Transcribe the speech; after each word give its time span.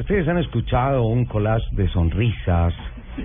ustedes 0.00 0.28
han 0.28 0.38
escuchado 0.38 1.04
un 1.04 1.24
collage 1.24 1.66
de 1.72 1.88
sonrisas 1.88 2.74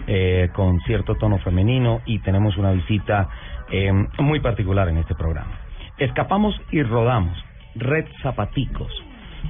eh, 0.07 0.49
con 0.53 0.79
cierto 0.81 1.15
tono 1.15 1.39
femenino 1.39 2.01
y 2.05 2.19
tenemos 2.19 2.57
una 2.57 2.71
visita 2.71 3.29
eh, 3.71 3.91
muy 4.19 4.39
particular 4.39 4.87
en 4.89 4.97
este 4.97 5.15
programa. 5.15 5.51
Escapamos 5.97 6.59
y 6.71 6.83
rodamos. 6.83 7.37
Red 7.75 8.05
Zapaticos. 8.21 8.91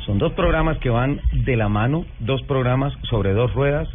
Son 0.05 0.17
dos 0.17 0.33
programas 0.33 0.77
que 0.79 0.89
van 0.89 1.19
de 1.33 1.55
la 1.55 1.67
mano, 1.67 2.05
dos 2.19 2.41
programas 2.43 2.93
sobre 3.09 3.33
dos 3.33 3.53
ruedas, 3.53 3.87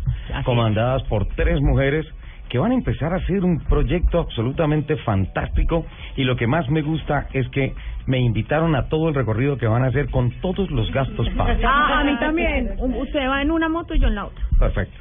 comandadas 0.45 1.03
por 1.05 1.27
tres 1.37 1.61
mujeres 1.61 2.07
que 2.49 2.59
van 2.59 2.73
a 2.73 2.75
empezar 2.75 3.13
a 3.13 3.17
hacer 3.17 3.45
un 3.45 3.61
proyecto 3.61 4.21
absolutamente 4.21 4.97
fantástico 4.99 5.87
y 6.17 6.25
lo 6.25 6.37
que 6.37 6.47
más 6.47 6.69
me 6.71 6.83
gusta 6.83 7.29
es 7.33 7.49
que 7.49 7.75
me 8.07 8.19
invitaron 8.19 8.75
a 8.77 8.89
todo 8.89 9.09
el 9.09 9.15
recorrido 9.15 9.57
que 9.57 9.67
van 9.67 9.85
a 9.85 9.89
hacer 9.89 10.11
con 10.11 10.31
todos 10.41 10.71
los 10.71 10.91
gastos 10.93 11.29
pagos. 11.37 11.57
Ah, 11.65 12.01
a 12.01 12.05
mí 12.05 12.17
también. 12.19 12.75
Usted 12.79 13.29
va 13.29 13.43
en 13.43 13.51
una 13.51 13.69
moto 13.69 13.95
y 13.95 13.99
yo 13.99 14.09
en 14.09 14.15
la 14.15 14.27
otra. 14.27 14.45
Perfecto. 14.59 14.99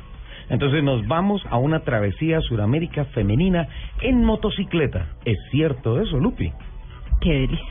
Entonces 0.49 0.83
nos 0.83 1.07
vamos 1.07 1.45
a 1.49 1.57
una 1.57 1.79
travesía 1.81 2.41
Suramérica 2.41 3.05
femenina 3.05 3.67
en 4.01 4.23
motocicleta. 4.23 5.07
¿Es 5.25 5.37
cierto 5.51 6.01
eso, 6.01 6.19
Lupi? 6.19 6.51
Qué 7.21 7.31
delicia. 7.31 7.67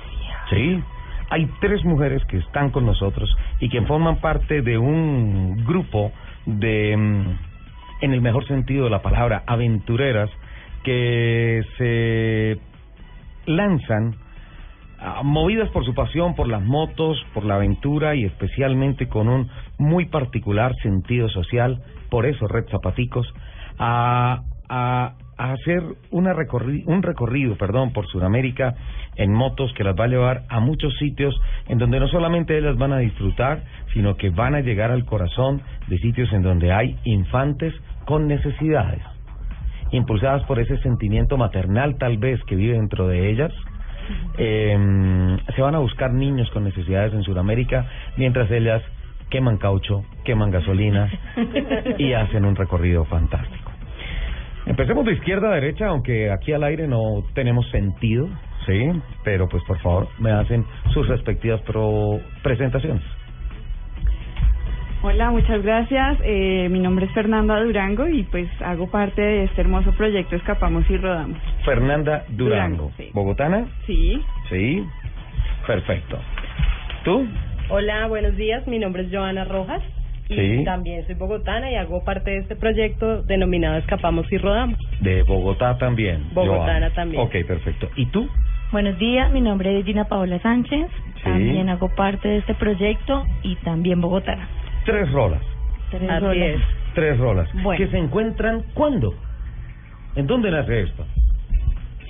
Sí. 0.50 0.82
Hay 1.30 1.48
tres 1.60 1.84
mujeres 1.84 2.22
que 2.26 2.38
están 2.38 2.70
con 2.70 2.84
nosotros 2.84 3.34
y 3.60 3.68
que 3.68 3.82
forman 3.82 4.16
parte 4.16 4.62
de 4.62 4.76
un 4.76 5.64
grupo 5.64 6.12
de, 6.44 6.96
mm, 6.96 7.51
en 8.02 8.12
el 8.12 8.20
mejor 8.20 8.46
sentido 8.46 8.84
de 8.84 8.90
la 8.90 9.00
palabra, 9.00 9.44
aventureras 9.46 10.28
que 10.82 11.62
se 11.78 12.58
lanzan 13.46 14.16
ah, 14.98 15.22
movidas 15.24 15.70
por 15.70 15.84
su 15.84 15.94
pasión 15.94 16.34
por 16.34 16.48
las 16.48 16.62
motos, 16.62 17.24
por 17.32 17.44
la 17.44 17.54
aventura 17.54 18.14
y 18.14 18.24
especialmente 18.24 19.08
con 19.08 19.28
un 19.28 19.48
muy 19.78 20.06
particular 20.06 20.74
sentido 20.82 21.28
social, 21.28 21.82
por 22.10 22.26
eso 22.26 22.48
Red 22.48 22.66
Zapaticos, 22.70 23.32
a, 23.78 24.42
a, 24.68 25.14
a 25.38 25.52
hacer 25.52 25.82
una 26.10 26.32
recorri 26.32 26.82
un 26.86 27.02
recorrido 27.02 27.56
perdón, 27.56 27.92
por 27.92 28.06
Sudamérica 28.08 28.74
en 29.16 29.32
motos 29.32 29.72
que 29.74 29.84
las 29.84 29.98
va 29.98 30.04
a 30.04 30.08
llevar 30.08 30.42
a 30.48 30.60
muchos 30.60 30.94
sitios 30.98 31.34
en 31.68 31.78
donde 31.78 32.00
no 32.00 32.08
solamente 32.08 32.58
ellas 32.58 32.76
van 32.76 32.92
a 32.92 32.98
disfrutar, 32.98 33.62
sino 33.92 34.16
que 34.16 34.30
van 34.30 34.54
a 34.54 34.60
llegar 34.60 34.90
al 34.90 35.04
corazón 35.04 35.62
de 35.88 35.98
sitios 35.98 36.32
en 36.32 36.42
donde 36.42 36.72
hay 36.72 36.98
infantes 37.04 37.74
con 38.04 38.28
necesidades, 38.28 39.02
impulsadas 39.90 40.42
por 40.44 40.58
ese 40.58 40.78
sentimiento 40.78 41.36
maternal 41.36 41.96
tal 41.98 42.18
vez 42.18 42.42
que 42.44 42.56
vive 42.56 42.74
dentro 42.74 43.08
de 43.08 43.30
ellas. 43.30 43.52
Eh, 44.36 45.38
se 45.54 45.62
van 45.62 45.74
a 45.74 45.78
buscar 45.78 46.12
niños 46.12 46.50
con 46.50 46.64
necesidades 46.64 47.14
en 47.14 47.22
Sudamérica 47.22 47.86
mientras 48.16 48.50
ellas 48.50 48.82
queman 49.30 49.56
caucho, 49.56 50.04
queman 50.24 50.50
gasolina 50.50 51.10
y 51.98 52.12
hacen 52.12 52.44
un 52.44 52.54
recorrido 52.54 53.04
fantástico. 53.06 53.72
Empecemos 54.66 55.04
de 55.06 55.14
izquierda 55.14 55.50
a 55.50 55.54
derecha, 55.54 55.88
aunque 55.88 56.30
aquí 56.30 56.52
al 56.52 56.62
aire 56.62 56.86
no 56.86 57.24
tenemos 57.34 57.68
sentido, 57.70 58.28
sí, 58.66 58.90
pero 59.24 59.48
pues 59.48 59.62
por 59.64 59.78
favor 59.80 60.08
me 60.18 60.30
hacen 60.30 60.64
sus 60.92 61.08
respectivas 61.08 61.60
pro 61.62 62.20
presentaciones. 62.42 63.02
Hola, 65.02 65.30
muchas 65.30 65.62
gracias. 65.62 66.18
Eh, 66.24 66.68
mi 66.70 66.78
nombre 66.78 67.06
es 67.06 67.12
Fernanda 67.12 67.60
Durango 67.60 68.06
y 68.06 68.22
pues 68.24 68.48
hago 68.62 68.88
parte 68.88 69.20
de 69.20 69.44
este 69.44 69.60
hermoso 69.62 69.90
proyecto 69.92 70.36
Escapamos 70.36 70.88
y 70.88 70.96
Rodamos. 70.96 71.38
Fernanda 71.64 72.24
Durango, 72.28 72.84
Durango, 72.84 72.92
sí. 72.96 73.10
¿Bogotana? 73.12 73.66
Sí. 73.86 74.22
Sí, 74.48 74.84
perfecto. 75.66 76.18
¿Tú? 77.04 77.26
Hola, 77.68 78.06
buenos 78.06 78.36
días. 78.36 78.64
Mi 78.68 78.78
nombre 78.78 79.02
es 79.02 79.08
Joana 79.12 79.44
Rojas 79.44 79.82
y 80.28 80.36
Sí. 80.36 80.64
también 80.64 81.04
soy 81.06 81.16
bogotana 81.16 81.68
y 81.70 81.74
hago 81.74 82.04
parte 82.04 82.30
de 82.30 82.38
este 82.38 82.54
proyecto 82.54 83.22
denominado 83.24 83.78
Escapamos 83.78 84.30
y 84.30 84.38
Rodamos. 84.38 84.78
De 85.00 85.22
Bogotá 85.24 85.78
también. 85.78 86.28
Bogotana 86.32 86.64
Joana. 86.78 86.90
también. 86.90 87.22
Ok, 87.22 87.32
perfecto. 87.48 87.88
¿Y 87.96 88.06
tú? 88.06 88.28
Buenos 88.70 88.96
días, 89.00 89.32
mi 89.32 89.40
nombre 89.40 89.76
es 89.80 89.84
Gina 89.84 90.04
Paola 90.04 90.38
Sánchez. 90.38 90.86
Sí. 91.16 91.22
También 91.24 91.68
hago 91.70 91.88
parte 91.88 92.28
de 92.28 92.36
este 92.38 92.54
proyecto 92.54 93.26
y 93.42 93.56
también 93.56 94.00
bogotana. 94.00 94.48
Tres 94.84 95.10
rolas. 95.12 95.42
Tres 95.90 96.10
Así 96.10 96.24
rolas. 96.24 96.48
es. 96.48 96.60
Tres 96.94 97.18
rolas. 97.18 97.48
Bueno. 97.62 97.78
¿Que 97.84 97.90
se 97.90 97.98
encuentran 97.98 98.62
cuándo? 98.74 99.14
¿En 100.16 100.26
dónde 100.26 100.50
nace 100.50 100.82
esto? 100.82 101.04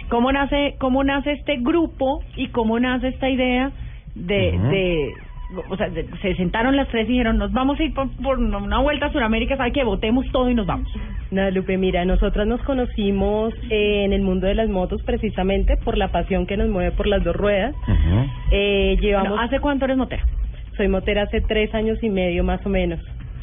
¿Cómo 0.08 0.30
nace, 0.32 0.74
cómo 0.78 1.04
nace 1.04 1.32
este 1.32 1.56
grupo 1.58 2.22
y 2.36 2.48
cómo 2.48 2.78
nace 2.78 3.08
esta 3.08 3.28
idea 3.30 3.70
de, 4.14 4.58
de 4.70 5.08
o 5.70 5.76
sea, 5.76 5.88
de- 5.88 6.06
se 6.20 6.34
sentaron 6.34 6.76
las 6.76 6.88
tres 6.88 7.06
y 7.08 7.12
dijeron, 7.12 7.38
nos 7.38 7.52
vamos 7.52 7.78
a 7.80 7.82
ir 7.82 7.94
por, 7.94 8.10
por 8.22 8.38
una 8.38 8.78
vuelta 8.80 9.06
a 9.06 9.12
Sudamérica, 9.12 9.56
¿sabe 9.56 9.72
que 9.72 9.84
Votemos 9.84 10.26
todo 10.32 10.50
y 10.50 10.54
nos 10.54 10.66
vamos. 10.66 10.88
Nada, 11.30 11.50
Lupe, 11.50 11.78
mira, 11.78 12.04
nosotras 12.04 12.46
nos 12.46 12.60
conocimos 12.62 13.54
eh, 13.70 14.04
en 14.04 14.12
el 14.12 14.20
mundo 14.22 14.46
de 14.46 14.54
las 14.54 14.68
motos 14.68 15.02
precisamente 15.02 15.76
por 15.78 15.96
la 15.96 16.08
pasión 16.08 16.46
que 16.46 16.58
nos 16.58 16.68
mueve 16.68 16.90
por 16.92 17.06
las 17.06 17.24
dos 17.24 17.34
ruedas. 17.36 17.74
Eh, 18.50 18.96
llevamos, 19.00 19.28
Bueno, 19.30 19.42
¿Hace 19.44 19.60
cuánto 19.60 19.86
eres 19.86 19.96
motera? 19.96 20.24
Soy 20.76 20.88
motera 20.88 21.22
hace 21.22 21.40
tres 21.40 21.74
años 21.74 21.98
y 22.02 22.08
medio 22.08 22.44
más 22.44 22.64
o 22.64 22.68
menos. 22.68 23.00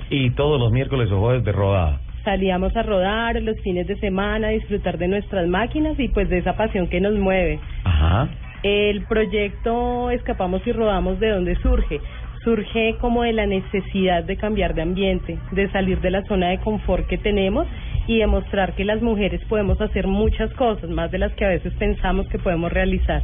Y 0.10 0.32
todos 0.32 0.60
los 0.60 0.72
miércoles 0.72 1.12
o 1.12 1.20
jueves 1.20 1.44
de 1.44 1.52
rodada. 1.52 2.00
Salíamos 2.24 2.76
a 2.76 2.84
rodar 2.84 3.42
los 3.42 3.60
fines 3.62 3.88
de 3.88 3.98
semana, 4.00 4.48
a 4.48 4.52
disfrutar 4.52 4.98
de 4.98 5.08
nuestras 5.08 5.48
máquinas 5.48 6.00
y 6.00 6.10
pues 6.10 6.30
de 6.30 6.40
esa 6.40 6.58
pasión 6.58 6.88
que 6.88 7.00
nos 7.00 7.14
mueve. 7.14 7.60
Ajá. 7.84 8.30
El 8.64 9.06
proyecto 9.06 10.10
Escapamos 10.12 10.66
y 10.68 10.74
Rodamos, 10.74 11.20
¿de 11.20 11.30
dónde 11.30 11.56
surge? 11.58 12.02
Surge 12.44 12.96
como 13.00 13.24
de 13.24 13.34
la 13.34 13.46
necesidad 13.46 14.24
de 14.24 14.36
cambiar 14.36 14.74
de 14.74 14.82
ambiente, 14.82 15.38
de 15.52 15.70
salir 15.72 16.02
de 16.02 16.12
la 16.12 16.24
zona 16.24 16.50
de 16.50 16.60
confort 16.60 17.08
que 17.08 17.18
tenemos 17.18 17.68
y 18.08 18.18
demostrar 18.18 18.74
que 18.74 18.84
las 18.86 19.02
mujeres 19.02 19.42
podemos 19.48 19.80
hacer 19.80 20.08
muchas 20.08 20.52
cosas, 20.56 20.90
más 20.90 21.12
de 21.12 21.20
las 21.20 21.32
que 21.34 21.46
a 21.46 21.50
veces 21.50 21.74
pensamos 21.76 22.28
que 22.28 22.40
podemos 22.40 22.72
realizar. 22.72 23.22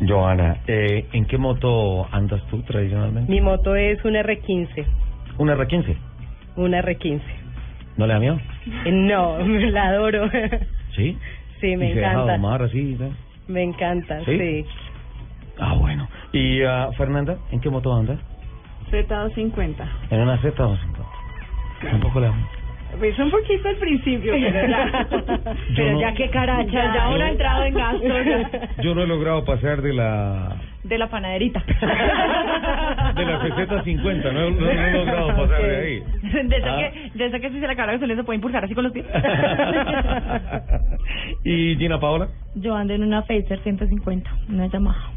Joana, 0.00 0.58
eh, 0.66 1.06
¿en 1.12 1.24
qué 1.26 1.38
moto 1.38 2.06
andas 2.12 2.42
tú 2.50 2.62
tradicionalmente? 2.62 3.30
Mi 3.30 3.40
moto 3.40 3.74
es 3.76 4.04
una 4.04 4.22
R15, 4.22 4.86
¿Una 5.38 5.54
R15? 5.56 5.96
una 6.56 6.82
R15. 6.82 7.20
¿No 7.96 8.06
le 8.06 8.12
da 8.14 8.18
miedo? 8.20 8.40
Eh, 8.84 8.90
No, 8.92 9.38
la 9.46 9.84
adoro. 9.88 10.28
¿Sí? 10.94 11.16
Sí, 11.60 11.76
me 11.76 11.90
¿Y 11.90 11.94
se 11.94 12.00
deja 12.00 12.12
encanta. 12.12 12.32
domar 12.36 12.62
así? 12.62 12.96
¿no? 12.98 13.10
Me 13.48 13.62
encanta, 13.62 14.24
¿Sí? 14.24 14.36
sí. 14.38 14.66
Ah, 15.58 15.74
bueno. 15.74 16.08
¿Y 16.32 16.62
ah, 16.62 16.90
Fernanda, 16.96 17.36
en 17.52 17.60
qué 17.60 17.70
moto 17.70 17.94
andas? 17.94 18.18
Z250. 18.90 19.76
En 20.10 20.20
una 20.20 20.40
Z250. 20.40 20.78
Un 21.92 22.00
poco 22.00 22.20
la... 22.20 22.32
Pues 22.98 23.18
un 23.18 23.30
poquito 23.30 23.68
al 23.68 23.76
principio, 23.76 24.32
pero 24.40 24.68
ya. 24.68 25.06
Pero 25.76 25.92
no- 25.92 26.00
ya 26.00 26.14
qué 26.14 26.30
caracha, 26.30 26.70
Ya, 26.70 27.10
yo- 27.10 27.22
ha 27.24 27.28
entrado 27.28 27.64
en 27.64 27.74
gastos 27.74 28.24
ya. 28.24 28.50
Yo 28.82 28.94
no 28.94 29.02
he 29.02 29.06
logrado 29.06 29.44
pasar 29.44 29.82
de 29.82 29.92
la... 29.92 30.56
de 30.84 30.98
la 30.98 31.08
panaderita. 31.08 31.62
De 33.14 33.24
la 33.24 33.40
Z50, 33.40 34.32
no, 34.32 34.40
he- 34.40 34.50
no, 34.50 34.60
no 34.60 34.70
he 34.70 34.92
logrado 34.92 35.28
pasar 35.28 35.62
de 35.62 35.76
ahí. 35.76 36.02
De 36.48 36.56
esa, 36.56 36.74
Ah. 36.74 36.78
que, 36.90 37.10
de 37.18 37.26
esa 37.26 37.38
que 37.40 37.50
si 37.50 37.60
se 37.60 37.66
la 37.66 37.76
cara 37.76 37.98
se 37.98 38.06
le 38.06 38.22
puede 38.24 38.36
impulsar 38.36 38.64
así 38.64 38.74
con 38.74 38.84
los 38.84 38.92
pies. 38.92 39.06
¿Y 41.44 41.76
Gina 41.76 41.98
Paola? 42.00 42.28
Yo 42.54 42.74
ando 42.74 42.94
en 42.94 43.02
una 43.02 43.22
Pacer 43.22 43.60
150, 43.62 44.30
una 44.48 44.66
Yamaha. 44.66 45.10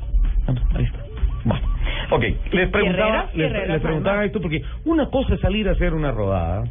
Ah, 0.47 0.53
Ahí 0.75 0.83
está. 0.83 0.99
Bueno, 1.45 1.65
ok, 2.11 2.23
les 2.51 2.69
preguntaba, 2.69 3.29
les, 3.33 3.51
les 3.67 3.81
preguntaba 3.81 4.25
esto 4.25 4.41
porque 4.41 4.61
una 4.85 5.09
cosa 5.09 5.35
es 5.35 5.39
salir 5.41 5.67
a 5.69 5.71
hacer 5.71 5.94
una 5.94 6.11
rodada. 6.11 6.63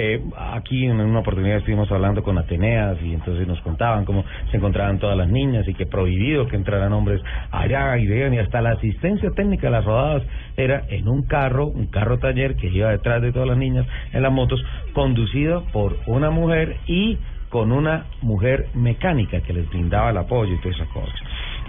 Eh, 0.00 0.22
aquí 0.36 0.84
en 0.84 1.00
una 1.00 1.18
oportunidad 1.18 1.56
estuvimos 1.56 1.90
hablando 1.90 2.22
con 2.22 2.38
Ateneas 2.38 3.02
y 3.02 3.14
entonces 3.14 3.48
nos 3.48 3.60
contaban 3.62 4.04
cómo 4.04 4.24
se 4.48 4.56
encontraban 4.56 5.00
todas 5.00 5.16
las 5.16 5.28
niñas 5.28 5.66
y 5.66 5.74
que 5.74 5.86
prohibido 5.86 6.46
que 6.46 6.54
entraran 6.54 6.92
hombres 6.92 7.20
allá 7.50 7.98
y 7.98 8.06
vean 8.06 8.32
y 8.32 8.38
hasta 8.38 8.62
la 8.62 8.74
asistencia 8.74 9.32
técnica 9.32 9.66
de 9.66 9.72
las 9.72 9.84
rodadas 9.84 10.22
era 10.56 10.84
en 10.88 11.08
un 11.08 11.22
carro, 11.22 11.66
un 11.66 11.88
carro 11.88 12.18
taller 12.18 12.54
que 12.54 12.68
iba 12.68 12.92
detrás 12.92 13.20
de 13.22 13.32
todas 13.32 13.48
las 13.48 13.58
niñas 13.58 13.88
en 14.12 14.22
las 14.22 14.30
motos, 14.30 14.64
conducido 14.92 15.64
por 15.72 15.96
una 16.06 16.30
mujer 16.30 16.76
y 16.86 17.18
con 17.48 17.72
una 17.72 18.06
mujer 18.22 18.68
mecánica 18.74 19.40
que 19.40 19.52
les 19.52 19.68
brindaba 19.68 20.10
el 20.10 20.18
apoyo 20.18 20.54
y 20.54 20.60
todas 20.60 20.76
esas 20.76 20.88
cosas. 20.90 21.20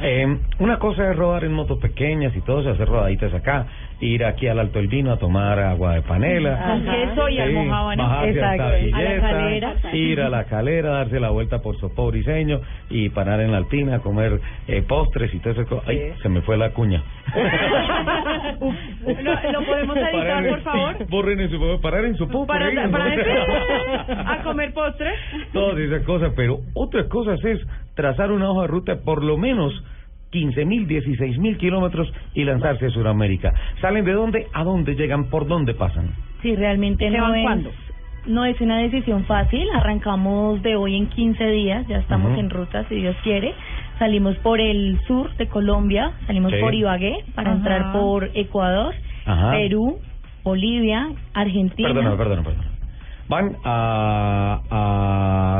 Eh, 0.01 0.37
una 0.59 0.79
cosa 0.79 1.11
es 1.11 1.17
rodar 1.17 1.43
en 1.43 1.53
motos 1.53 1.77
pequeñas 1.79 2.33
y 2.35 2.41
todo 2.41 2.59
hacer 2.69 2.87
rodaditas 2.87 3.33
acá, 3.33 3.65
ir 3.99 4.23
aquí 4.23 4.47
al 4.47 4.59
Alto 4.59 4.79
del 4.79 4.87
Vino 4.87 5.11
a 5.11 5.17
tomar 5.17 5.59
agua 5.59 5.95
de 5.95 6.01
panela. 6.03 6.57
Con 6.65 6.83
queso 6.85 7.27
y 7.29 7.39
almojábana. 7.39 8.03
bajarse 8.03 8.29
Exacto. 8.29 8.63
hasta 8.63 8.65
A 8.65 8.69
la 8.69 8.77
Villeta, 8.77 9.29
calera. 9.29 9.95
ir 9.95 10.21
a 10.21 10.29
la 10.29 10.43
calera, 10.45 10.89
darse 10.91 11.19
la 11.19 11.29
vuelta 11.31 11.59
por 11.61 11.77
Sopó 11.79 12.07
Briseño 12.11 12.61
y 12.89 13.09
parar 13.09 13.41
en 13.41 13.51
la 13.51 13.57
Alpina 13.57 13.95
a 13.95 13.99
comer 13.99 14.39
eh, 14.67 14.81
postres 14.83 15.33
y 15.33 15.39
todo 15.39 15.61
eso. 15.61 15.81
Ay, 15.85 15.97
Sí. 16.15 16.21
se 16.23 16.29
me 16.29 16.41
fue 16.43 16.57
la 16.57 16.69
cuña. 16.69 17.03
¿lo- 18.59 19.51
lo 19.51 19.65
podemos 19.65 19.97
editar, 19.97 20.47
por 20.47 20.61
favor? 20.61 20.97
sí, 20.97 21.03
borren 21.09 21.39
en 21.41 21.49
su, 21.49 21.81
parar 21.81 22.05
en 22.05 22.15
su 22.15 22.27
po, 22.27 22.45
por 22.45 22.47
Para, 22.47 22.89
para 22.89 23.05
decir, 23.05 23.25
a 24.27 24.43
comer 24.43 24.73
postre. 24.73 25.11
todas 25.53 25.77
esas 25.77 26.03
cosas, 26.03 26.31
pero 26.35 26.59
otras 26.73 27.05
cosas 27.07 27.43
es 27.43 27.59
trazar 27.99 28.31
una 28.31 28.49
hoja 28.49 28.61
de 28.61 28.67
ruta 28.67 28.95
por 29.03 29.21
lo 29.25 29.37
menos 29.37 29.73
15 30.31 30.63
mil, 30.63 30.87
16 30.87 31.37
mil 31.37 31.57
kilómetros 31.57 32.07
y 32.33 32.45
lanzarse 32.45 32.85
a 32.85 32.89
Sudamérica. 32.91 33.53
¿Salen 33.81 34.05
de 34.05 34.13
dónde? 34.13 34.47
¿A 34.53 34.63
dónde 34.63 34.95
llegan? 34.95 35.25
¿Por 35.25 35.47
dónde 35.47 35.73
pasan? 35.73 36.11
Sí, 36.41 36.55
realmente 36.55 37.09
¿Se 37.09 37.17
no 37.17 37.23
van 37.23 37.35
es, 37.35 37.43
cuándo? 37.43 37.69
no 38.27 38.45
es 38.45 38.61
una 38.61 38.77
decisión 38.77 39.25
fácil. 39.25 39.67
Arrancamos 39.75 40.61
de 40.61 40.77
hoy 40.77 40.95
en 40.95 41.07
15 41.07 41.45
días, 41.49 41.85
ya 41.89 41.97
estamos 41.97 42.37
en 42.39 42.49
ruta, 42.49 42.85
si 42.87 42.95
Dios 42.95 43.17
quiere. 43.21 43.53
Salimos 43.97 44.37
por 44.37 44.61
el 44.61 44.97
sur 45.05 45.35
de 45.35 45.47
Colombia, 45.47 46.13
salimos 46.25 46.53
Sí. 46.53 46.59
por 46.61 46.73
Ibagué 46.73 47.25
para 47.35 47.49
Ajá. 47.49 47.57
entrar 47.57 47.91
por 47.91 48.29
Ecuador, 48.33 48.93
Ajá. 49.25 49.51
Perú, 49.51 49.97
Bolivia, 50.45 51.09
Argentina. 51.33 51.89
Perdona, 51.89 52.15
perdona, 52.15 52.43
perdona. 52.43 52.69
Van 53.27 53.55
a, 53.65 54.61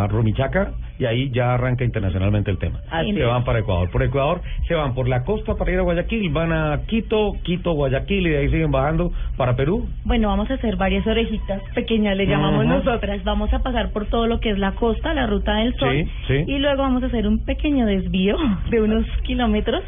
a 0.03 0.07
Rumichaca 0.09 0.71
y 0.99 1.05
ahí 1.05 1.31
ya 1.31 1.53
arranca 1.53 1.83
internacionalmente 1.85 2.51
el 2.51 2.57
tema. 2.57 2.81
Así 2.91 3.13
se 3.13 3.21
es. 3.21 3.25
van 3.27 3.43
para 3.45 3.59
Ecuador. 3.59 3.89
Por 3.89 4.03
Ecuador 4.03 4.41
se 4.67 4.75
van 4.75 4.93
por 4.93 5.07
la 5.07 5.23
costa 5.23 5.55
para 5.55 5.71
ir 5.71 5.79
a 5.79 5.81
Guayaquil, 5.81 6.29
van 6.29 6.51
a 6.51 6.81
Quito, 6.85 7.31
Quito, 7.43 7.71
Guayaquil 7.73 8.27
y 8.27 8.29
de 8.29 8.37
ahí 8.39 8.49
siguen 8.49 8.69
bajando 8.71 9.11
para 9.37 9.55
Perú. 9.55 9.87
Bueno, 10.03 10.27
vamos 10.27 10.51
a 10.51 10.55
hacer 10.55 10.75
varias 10.75 11.07
orejitas 11.07 11.61
pequeñas, 11.73 12.17
le 12.17 12.27
llamamos 12.27 12.65
Ujú. 12.65 12.73
nosotras. 12.75 13.23
Vamos 13.23 13.53
a 13.53 13.59
pasar 13.59 13.91
por 13.91 14.05
todo 14.07 14.27
lo 14.27 14.39
que 14.41 14.49
es 14.51 14.59
la 14.59 14.73
costa, 14.73 15.13
la 15.13 15.25
ruta 15.25 15.55
del 15.55 15.73
sol. 15.75 16.05
Sí, 16.05 16.11
sí. 16.27 16.43
Y 16.51 16.59
luego 16.59 16.81
vamos 16.83 17.01
a 17.03 17.05
hacer 17.05 17.25
un 17.27 17.45
pequeño 17.45 17.85
desvío 17.85 18.35
de 18.69 18.81
unos 18.81 19.05
kilómetros 19.23 19.81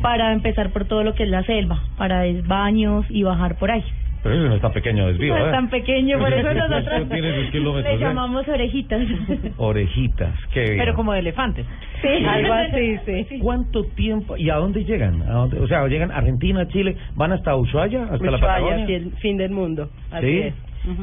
para 0.00 0.32
empezar 0.32 0.70
por 0.70 0.86
todo 0.86 1.02
lo 1.04 1.14
que 1.14 1.24
es 1.24 1.28
la 1.28 1.42
selva, 1.44 1.78
para 1.98 2.20
desbaños 2.20 3.04
y 3.10 3.22
bajar 3.22 3.58
por 3.58 3.70
ahí. 3.70 3.84
Pero 4.24 4.36
eso 4.36 4.48
no 4.48 4.54
está 4.54 4.70
pequeño 4.70 5.06
desvío, 5.06 5.36
no 5.36 5.44
¿eh? 5.44 5.46
es 5.48 5.52
tan 5.52 5.68
pequeño, 5.68 6.18
por 6.18 6.32
eso 6.32 6.54
nosotros 6.54 7.08
le 7.10 7.92
¿eh? 7.92 7.98
llamamos 7.98 8.48
orejitas. 8.48 9.02
Orejitas, 9.58 10.34
que 10.50 10.76
Pero 10.78 10.94
como 10.94 11.12
de 11.12 11.18
elefantes. 11.18 11.66
Sí. 12.00 12.24
Algo 12.24 12.54
así, 12.54 12.96
sí. 13.28 13.38
¿Cuánto 13.38 13.84
tiempo 13.84 14.38
y 14.38 14.48
a 14.48 14.54
dónde 14.54 14.82
llegan? 14.82 15.20
¿A 15.28 15.32
dónde? 15.32 15.60
O 15.60 15.68
sea, 15.68 15.86
llegan 15.88 16.10
a 16.10 16.16
Argentina, 16.16 16.66
Chile, 16.68 16.96
van 17.14 17.32
hasta 17.32 17.54
Ushuaia, 17.54 18.04
hasta 18.04 18.24
la 18.24 18.36
Ushuaia, 18.36 18.40
Patagonia. 18.40 18.86
fin, 18.86 19.12
fin 19.20 19.36
del 19.36 19.50
mundo. 19.50 19.90
Así 20.10 20.26
¿Sí? 20.26 20.38
es. 20.38 20.54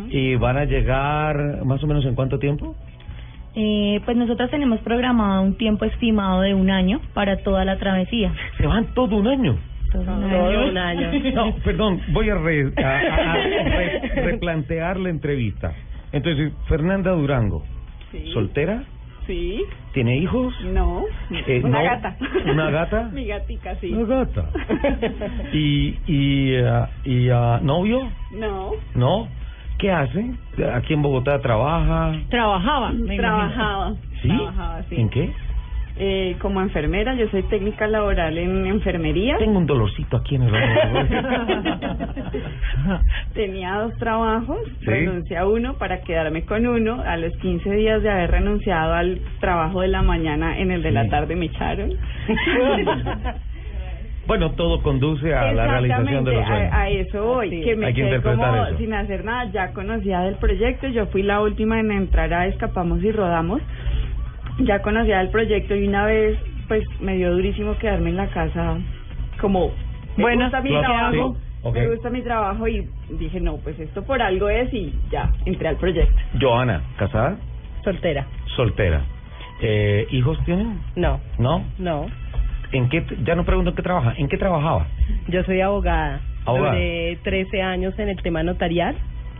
¿Y 0.09 0.35
van 0.38 0.57
a 0.57 0.65
llegar 0.65 1.63
más 1.63 1.83
o 1.83 1.88
menos 1.88 2.03
en 2.06 2.15
cuánto 2.15 2.39
tiempo? 2.39 2.75
Eh, 3.53 4.01
pues 4.03 4.17
nosotros 4.17 4.50
tenemos 4.50 4.79
programado 4.79 5.44
un 5.44 5.57
tiempo 5.57 5.85
estimado 5.85 6.41
de 6.41 6.56
un 6.56 6.71
año 6.71 7.01
para 7.13 7.38
toda 7.44 7.65
la 7.65 7.77
travesía. 7.77 8.33
Se 8.57 8.65
van 8.65 8.95
todo 8.95 9.15
un 9.17 9.27
año. 9.27 9.59
Todo 9.91 10.01
un 10.01 10.29
Todo 10.29 10.47
año. 10.49 10.69
un 10.69 10.77
año. 10.77 11.11
No, 11.33 11.55
perdón, 11.63 12.01
voy 12.13 12.29
a, 12.29 12.35
re- 12.35 12.71
a- 12.77 12.88
a- 12.88 13.31
a 13.31 13.35
re- 13.35 14.11
replantear 14.25 14.97
la 14.97 15.09
entrevista. 15.09 15.73
Entonces, 16.11 16.51
Fernanda 16.67 17.11
Durango, 17.11 17.63
Sí. 18.11 18.31
¿soltera? 18.33 18.83
Sí. 19.27 19.63
¿Tiene 19.93 20.17
hijos? 20.17 20.53
No. 20.65 21.03
Eh, 21.47 21.61
una 21.63 21.79
no. 21.79 21.83
gata. 21.85 22.17
¿Una 22.51 22.69
gata? 22.71 23.09
Mi 23.13 23.25
gatica, 23.25 23.75
sí. 23.75 23.93
Una 23.93 24.05
gata. 24.17 24.49
¿Y, 25.53 25.95
y, 26.07 26.55
ah, 26.57 26.89
y 27.05 27.29
ah, 27.29 27.59
novio? 27.61 28.09
No. 28.31 28.71
¿No? 28.95 29.27
¿Qué 29.77 29.91
hace? 29.91 30.31
¿Aquí 30.75 30.93
en 30.93 31.01
Bogotá 31.01 31.39
trabaja? 31.39 32.13
Trabajaba. 32.29 32.91
me. 32.91 33.15
Trabajaba. 33.17 33.93
¿Sí? 34.21 34.27
Trabajaba, 34.27 34.83
sí. 34.89 34.95
¿En 34.95 35.09
qué? 35.09 35.31
Eh, 35.97 36.35
como 36.41 36.61
enfermera, 36.61 37.13
yo 37.15 37.27
soy 37.29 37.43
técnica 37.43 37.85
laboral 37.85 38.38
en 38.38 38.65
enfermería. 38.65 39.38
Tengo 39.38 39.59
un 39.59 39.65
dolorcito 39.67 40.17
aquí 40.17 40.35
en 40.35 40.43
el. 40.43 40.51
Tenía 43.33 43.75
dos 43.75 43.95
trabajos, 43.97 44.57
Sí. 44.79 44.85
renuncié 44.85 45.38
a 45.38 45.45
uno 45.47 45.73
para 45.75 46.01
quedarme 46.01 46.43
con 46.43 46.65
uno. 46.65 47.01
A 47.05 47.17
los 47.17 47.35
15 47.38 47.69
días 47.71 48.01
de 48.03 48.09
haber 48.09 48.31
renunciado 48.31 48.93
al 48.93 49.19
trabajo 49.39 49.81
de 49.81 49.89
la 49.89 50.01
mañana, 50.01 50.57
en 50.59 50.71
el 50.71 50.81
de 50.81 50.89
Sí. 50.89 50.95
la 50.95 51.07
tarde 51.09 51.35
me 51.35 51.45
echaron. 51.47 51.91
Bueno, 54.27 54.51
todo 54.51 54.81
conduce 54.83 55.33
a 55.33 55.51
la 55.51 55.65
realización 55.67 56.23
de 56.23 56.31
los 56.33 56.45
sueños. 56.45 56.71
a, 56.71 56.81
a 56.83 56.89
eso 56.89 57.23
voy, 57.25 57.49
que 57.63 57.75
me 57.75 57.88
Hay 57.88 57.93
que 57.93 58.01
quedé 58.01 58.15
interpretar 58.15 58.51
como 58.51 58.65
eso. 58.67 58.77
sin 58.77 58.93
hacer 58.93 59.25
nada, 59.25 59.45
ya 59.51 59.73
conocía 59.73 60.21
del 60.21 60.35
proyecto, 60.35 60.88
yo 60.88 61.07
fui 61.07 61.23
la 61.23 61.41
última 61.41 61.79
en 61.79 61.91
entrar 61.91 62.31
a 62.33 62.45
Escapamos 62.45 63.03
y 63.03 63.11
Rodamos, 63.11 63.61
ya 64.65 64.81
conocía 64.81 65.19
del 65.19 65.29
proyecto 65.29 65.75
y 65.75 65.87
una 65.87 66.05
vez 66.05 66.37
pues 66.67 66.83
me 66.99 67.15
dio 67.17 67.31
durísimo 67.33 67.77
quedarme 67.77 68.09
en 68.11 68.17
la 68.17 68.27
casa 68.27 68.77
como 69.39 69.71
me 70.17 70.23
Bueno, 70.23 70.43
gusta 70.45 70.61
mi 70.61 70.69
claro, 70.69 70.85
trabajo, 70.85 71.37
sí, 71.63 71.71
me 71.73 71.87
gusta 71.87 72.09
mi 72.09 72.21
trabajo 72.21 72.67
y 72.67 72.87
dije 73.19 73.39
no, 73.41 73.57
pues 73.57 73.79
esto 73.79 74.03
por 74.03 74.21
algo 74.21 74.49
es 74.49 74.73
y 74.73 74.93
ya, 75.11 75.31
entré 75.45 75.67
al 75.69 75.77
proyecto. 75.77 76.15
Joana, 76.39 76.81
¿casada? 76.97 77.37
Soltera. 77.83 78.27
Soltera. 78.55 79.01
Eh, 79.61 80.07
¿Hijos 80.11 80.37
tienen? 80.45 80.79
No, 80.95 81.19
¿No? 81.37 81.63
no. 81.77 82.05
¿En 82.71 82.87
qué? 82.89 83.03
Ya 83.23 83.35
no 83.35 83.43
pregunto 83.43 83.71
en 83.71 83.75
qué 83.75 83.81
trabaja. 83.81 84.13
¿En 84.17 84.27
qué 84.29 84.37
trabajaba? 84.37 84.87
Yo 85.27 85.43
soy 85.43 85.59
abogada. 85.61 86.21
Abogada. 86.45 86.73
Duré 86.73 87.17
13 87.23 87.61
años 87.61 87.97
en 87.99 88.09
el 88.09 88.21
tema 88.21 88.43
notarial. 88.43 88.95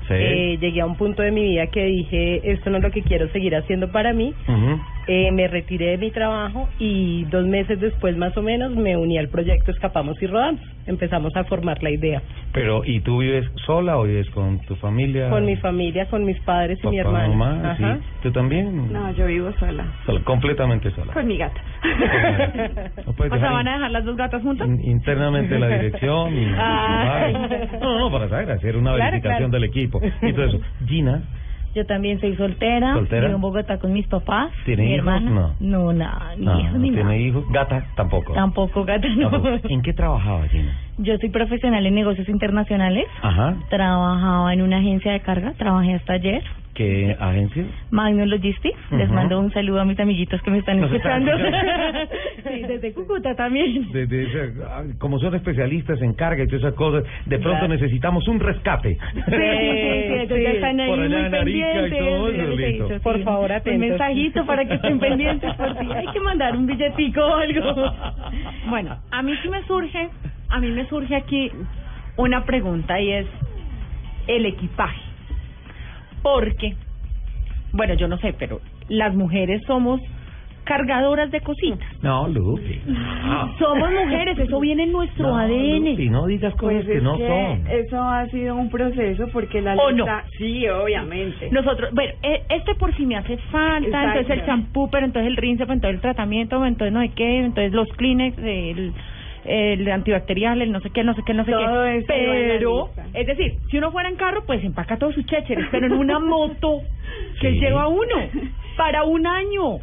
Sí. 0.08 0.14
Eh, 0.14 0.58
llegué 0.60 0.82
a 0.82 0.86
un 0.86 0.96
punto 0.98 1.22
de 1.24 1.32
mi 1.32 1.42
vida 1.44 1.68
que 1.68 1.86
dije, 1.86 2.52
esto 2.52 2.70
no 2.70 2.78
es 2.78 2.84
lo 2.84 2.92
que 2.92 3.02
quiero 3.04 3.30
seguir 3.30 3.56
haciendo 3.56 3.92
para 3.92 4.12
mí. 4.14 4.34
Ujú. 4.48 4.80
Eh, 5.08 5.32
me 5.32 5.48
retiré 5.48 5.92
de 5.92 5.98
mi 5.98 6.12
trabajo 6.12 6.70
y 6.80 7.26
dos 7.26 7.46
meses 7.46 7.80
después 7.80 8.16
más 8.18 8.38
o 8.38 8.42
menos 8.44 8.76
me 8.76 8.96
uní 8.96 9.18
al 9.18 9.30
proyecto 9.30 9.72
Escapamos 9.72 10.16
y 10.22 10.28
Rodamos. 10.28 10.62
Empezamos 10.86 11.36
a 11.36 11.44
formar 11.46 11.82
la 11.84 11.90
idea. 11.92 12.22
Pero, 12.54 12.84
¿y 12.86 13.00
tú 13.02 13.20
vives 13.20 13.46
sola 13.66 13.98
o 13.98 14.04
vives 14.04 14.30
con 14.32 14.60
tu 14.66 14.76
familia? 14.76 15.30
Con 15.30 15.46
mi 15.46 15.56
familia, 15.58 16.06
con 16.08 16.24
mis 16.24 16.40
padres 16.42 16.78
y 16.84 16.88
mi 16.88 17.00
hermana. 17.00 17.28
mamá, 17.30 17.72
Ajá. 17.72 17.98
sí. 17.98 18.04
¿Tú 18.24 18.32
también? 18.32 18.92
No, 18.92 19.12
yo 19.14 19.26
vivo 19.28 19.52
sola, 19.60 19.86
Sola, 20.06 20.22
completamente 20.24 20.92
sola. 20.92 21.14
con 21.14 21.28
mi 21.28 21.38
gata. 21.38 21.62
¿No 23.06 23.12
O 23.12 23.40
sea, 23.40 23.52
¿van 23.52 23.68
a 23.68 23.74
dejar 23.74 23.92
las 23.92 24.06
dos 24.06 24.16
gatas 24.18 24.42
juntas? 24.42 24.68
in- 24.68 24.82
internamente 24.92 25.58
la 25.60 25.68
dirección 25.68 26.34
y 26.38 26.46
no, 27.82 28.00
no, 28.00 28.12
para 28.12 28.30
saber, 28.30 28.52
hacer 28.52 28.76
una 28.78 28.94
Claro, 28.96 29.12
verificación 29.12 29.50
claro. 29.50 29.62
del 29.62 29.64
equipo 29.64 30.00
y 30.22 30.34
todo 30.34 30.46
eso. 30.46 30.60
Gina, 30.86 31.22
Yo 31.74 31.86
también 31.86 32.20
soy 32.20 32.36
soltera, 32.36 32.94
¿Soltera? 32.96 33.22
vivo 33.28 33.36
en 33.36 33.42
Bogotá 33.42 33.80
con 33.80 33.94
mis 33.94 34.06
papás. 34.08 34.52
¿Tiene 34.66 34.84
mi 34.84 34.90
hijos? 34.90 35.00
hermana. 35.00 35.32
No. 35.32 35.56
No, 35.60 35.94
nada, 35.94 36.36
ni 36.36 36.46
no, 36.46 36.60
hijos 36.60 36.74
no 36.74 36.80
ni 36.80 36.90
tiene 36.90 37.04
nada. 37.04 37.16
hijos, 37.18 37.46
gata 37.50 37.86
tampoco. 37.96 38.34
Tampoco, 38.34 38.84
gata, 38.84 39.08
no. 39.16 39.30
Tampoco. 39.30 39.68
¿En 39.70 39.82
qué 39.82 39.94
trabajaba 39.94 40.48
Gina? 40.50 40.78
Yo 40.98 41.18
soy 41.18 41.30
profesional 41.30 41.86
en 41.86 41.96
negocios 41.96 42.28
internacionales. 42.30 43.06
Ajá. 43.22 43.56
Trabajaba 43.70 44.54
en 44.54 44.62
una 44.62 44.78
agencia 44.78 45.12
de 45.14 45.22
carga, 45.22 45.54
trabajé 45.58 45.96
hasta 45.96 46.14
ayer. 46.14 46.44
¿Qué 46.74 47.16
agencia? 47.20 47.66
Magnum 47.90 48.28
Logistics. 48.30 48.78
Les 48.92 49.08
Ujú. 49.08 49.14
mando 49.14 49.40
un 49.42 49.52
saludo 49.52 49.82
a 49.82 49.86
mis 49.86 50.00
amiguitos 50.00 50.42
que 50.42 50.52
me 50.52 50.60
están 50.60 50.80
Nos 50.80 50.90
escuchando. 50.92 51.32
sí, 52.48 52.62
desde 52.68 52.94
Cúcuta 52.94 53.36
también. 53.36 53.92
De, 53.92 54.06
de 54.08 54.24
esa- 54.24 54.78
ah, 54.78 54.84
como 54.98 55.20
son 55.20 55.36
especialistas 55.36 56.02
en 56.02 56.14
carga 56.14 56.44
y 56.44 56.48
todas 56.48 56.62
esas 56.62 56.74
cosas, 56.76 57.04
de 57.26 57.40
pronto 57.40 57.60
Claro. 57.66 57.74
necesitamos 57.74 58.26
un 58.30 58.40
rescate. 58.40 58.98
Sí, 59.14 59.22
sí, 59.26 60.28
sí, 60.34 60.46
están 60.46 60.80
ahí 60.80 60.90
Por 60.90 60.98
muy 61.00 61.08
en 61.08 61.14
Arica 61.14 61.28
y 61.28 61.44
pendientes. 61.44 62.00
todo 62.00 62.30
eso, 62.30 62.56
listo. 62.56 63.00
Por 63.02 63.18
sí. 63.18 63.24
favor, 63.24 63.46
Un 63.52 63.58
atentos. 63.58 63.90
mensajito 63.90 64.46
para 64.46 64.66
que 64.66 64.74
estén 64.76 65.00
pendientes 65.00 65.54
por 65.56 65.78
si 65.78 65.92
hay 65.92 66.08
que 66.08 66.20
mandar 66.22 66.56
un 66.56 66.68
billetico 66.68 67.22
o 67.22 67.36
algo. 67.36 67.94
Bueno, 68.70 68.96
a 69.12 69.22
mí 69.24 69.34
sí 69.44 69.50
me 69.50 69.62
surge, 69.64 70.08
a 70.52 70.60
mí 70.60 70.68
me 70.72 70.86
surge 70.88 71.16
aquí 71.16 71.52
una 72.18 72.46
pregunta 72.46 73.00
y 73.00 73.12
es 73.12 73.28
el 74.28 74.46
equipaje. 74.46 75.02
Porque, 76.22 76.76
bueno, 77.74 77.94
yo 77.96 78.08
no 78.08 78.18
sé, 78.20 78.34
pero 78.38 78.60
las 78.90 79.14
mujeres 79.16 79.62
somos 79.66 80.00
cargadoras 80.64 81.32
de 81.32 81.42
cositas. 81.42 81.88
No, 82.04 82.28
Lupi. 82.28 82.80
No. 82.86 83.58
Somos 83.58 83.90
mujeres, 83.92 84.38
eso 84.38 84.60
viene 84.60 84.84
en 84.84 84.92
nuestro 84.92 85.30
No, 85.30 85.38
ADN. 85.38 85.90
Lupi, 85.90 86.10
no 86.10 86.28
digas 86.28 86.54
cosas 86.54 86.86
Pues 86.86 86.88
que 86.88 87.02
no 87.02 87.18
que 87.18 87.28
son. 87.28 87.68
eso 87.68 88.02
ha 88.02 88.28
sido 88.28 88.56
un 88.56 88.70
proceso 88.70 89.28
porque 89.34 89.60
la 89.62 89.74
¿O 89.76 89.92
no? 89.92 90.06
Sí, 90.38 90.68
obviamente. 90.70 91.50
Nosotros, 91.52 91.90
bueno, 91.94 92.14
e- 92.22 92.44
este 92.50 92.76
por 92.76 92.96
si 92.96 93.06
me 93.08 93.18
hace 93.18 93.38
falta, 93.52 93.88
Exacto. 93.88 94.20
entonces 94.20 94.38
el 94.40 94.46
champú, 94.46 94.88
pero 94.92 95.06
entonces 95.08 95.32
el 95.32 95.38
rinse, 95.38 95.64
pero 95.64 95.74
entonces 95.74 95.96
el 95.96 96.02
tratamiento, 96.02 96.58
pero 96.58 96.68
entonces 96.68 96.94
no 96.94 97.02
sé 97.02 97.10
qué, 97.10 97.40
entonces 97.40 97.74
los 97.74 97.88
Kleenex, 97.94 98.38
el, 98.38 98.94
el 99.46 99.90
antibacterial, 99.92 100.62
el 100.62 100.72
no 100.72 100.80
sé 100.82 100.90
qué, 100.92 101.04
no 101.04 101.14
sé 101.16 101.22
qué, 101.26 101.34
no 101.34 101.46
sé 101.46 101.52
Todo 101.52 101.84
qué. 101.84 102.04
Pero, 102.08 102.90
es 103.14 103.28
decir, 103.28 103.56
si 103.70 103.78
uno 103.78 103.92
fuera 103.92 104.10
en 104.10 104.16
carro, 104.16 104.44
pues 104.46 104.64
empaca 104.64 104.98
todos 104.98 105.16
sus 105.16 105.26
chécheres, 105.26 105.66
pero 105.72 105.86
en 105.88 105.94
una 105.94 106.20
moto, 106.20 106.82
que 107.40 107.52
Sí. 107.54 107.60
lleva 107.60 107.88
uno? 107.88 108.16
Para 108.78 109.04
un 109.04 109.26
año. 109.28 109.80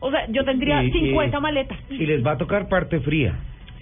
O 0.00 0.10
sea, 0.10 0.26
yo 0.28 0.44
tendría 0.44 0.82
Y- 0.82 0.88
y- 0.88 0.92
50 0.92 1.38
maletas. 1.40 1.78
Y 1.90 2.04
les 2.06 2.24
va 2.26 2.32
a 2.32 2.36
tocar 2.38 2.68
parte 2.68 2.98
fría. 3.00 3.34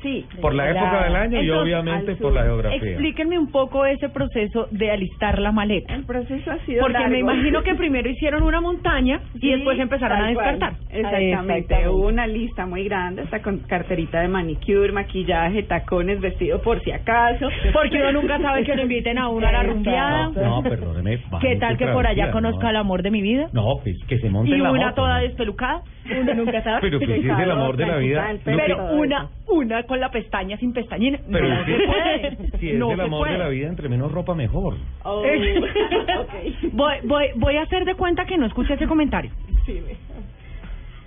Sí. 0.02 0.25
Por 0.40 0.54
la 0.54 0.71
Claro. 0.71 0.87
época 0.87 1.04
del 1.04 1.16
año 1.16 1.37
y 1.42 1.45
Entonces, 1.47 1.62
obviamente 1.62 2.11
al 2.12 2.16
por 2.19 2.33
la 2.33 2.42
geografía. 2.45 2.76
Explíquenme 2.90 3.38
un 3.38 3.50
poco 3.50 3.85
ese 3.87 4.09
proceso 4.09 4.66
de 4.71 4.90
alistar 4.90 5.38
la 5.38 5.52
maleta. 5.52 5.95
El 5.95 6.04
proceso 6.04 6.50
ha 6.50 6.59
sido 6.64 6.80
Porque 6.83 6.99
me 6.99 7.21
largo. 7.21 7.33
imagino 7.33 7.62
que 7.62 7.75
primero 7.75 8.09
hicieron 8.09 8.42
una 8.42 8.61
montaña 8.61 9.21
y 9.35 9.40
Sí, 9.40 9.49
después 9.50 9.78
empezaron 9.78 10.23
a 10.23 10.28
descartar. 10.28 10.73
Exactamente. 10.90 11.30
Exactamente. 11.30 11.88
Hubo 11.88 12.07
una 12.09 12.26
lista 12.26 12.66
muy 12.66 12.85
grande, 12.85 13.23
hasta 13.23 13.42
con 13.42 13.59
carterita 13.61 14.21
de 14.21 14.28
manicure, 14.28 14.92
maquillaje, 14.92 15.62
tacones, 15.64 16.21
vestido 16.21 16.61
por 16.62 16.80
si 16.83 16.92
acaso. 16.92 17.49
Porque 17.73 17.97
uno 17.99 18.12
nunca 18.12 18.38
sabe 18.40 18.64
que 18.64 18.75
lo 18.75 18.83
inviten 18.83 19.19
a 19.19 19.28
uno 19.28 19.47
a 19.47 19.52
la 19.52 19.62
rumbeada. 19.64 20.28
No, 20.30 20.57
No, 20.57 20.62
perdóneme. 20.62 21.19
¿Qué 21.40 21.57
tal 21.57 21.76
que 21.76 21.87
por 21.88 22.07
allá 22.07 22.30
conozca 22.30 22.62
no. 22.64 22.69
al 22.69 22.76
amor 22.76 23.02
de 23.02 23.11
mi 23.11 23.23
vida? 23.23 23.49
No, 23.52 23.78
pues 23.83 23.97
que 24.09 24.19
se 24.19 24.30
monte 24.30 24.50
y 24.50 24.54
en 24.54 24.62
la 24.62 24.71
una 24.73 24.83
moto, 24.87 24.95
toda 24.97 25.16
¿no? 25.19 25.23
despelucada, 25.23 25.83
uno 26.19 26.35
nunca 26.35 26.62
sabe. 26.62 26.81
Pero 26.83 26.99
que 26.99 27.07
si 27.07 27.29
es 27.29 27.38
el 27.38 27.50
amor 27.50 27.76
de 27.76 27.87
la 27.87 27.97
vida. 27.97 28.35
Pero 28.45 28.93
una, 28.93 29.29
una 29.49 29.83
con 29.85 30.00
la 30.00 30.11
pestaña 30.11 30.57
sin 30.59 30.73
pestañina. 30.73 31.19
pero 31.31 31.49
no 31.49 31.64
se 31.64 31.73
puede. 31.73 32.37
si 32.61 32.71
es 32.71 32.79
no 32.79 32.93
el 32.93 33.00
amor 33.00 33.29
de 33.29 33.38
la 33.38 33.49
vida, 33.49 33.69
entre 33.69 33.88
menos 33.88 34.12
ropa 34.12 34.35
mejor. 34.35 34.76
Oh, 35.05 35.23
voy, 36.73 36.95
voy, 37.05 37.26
voy 37.37 37.57
a 37.57 37.62
hacer 37.62 37.85
de 37.85 37.95
cuenta 37.95 38.25
que 38.25 38.37
no 38.37 38.47
escuché 38.47 38.75
ese 38.75 38.87
comentario. 38.87 39.31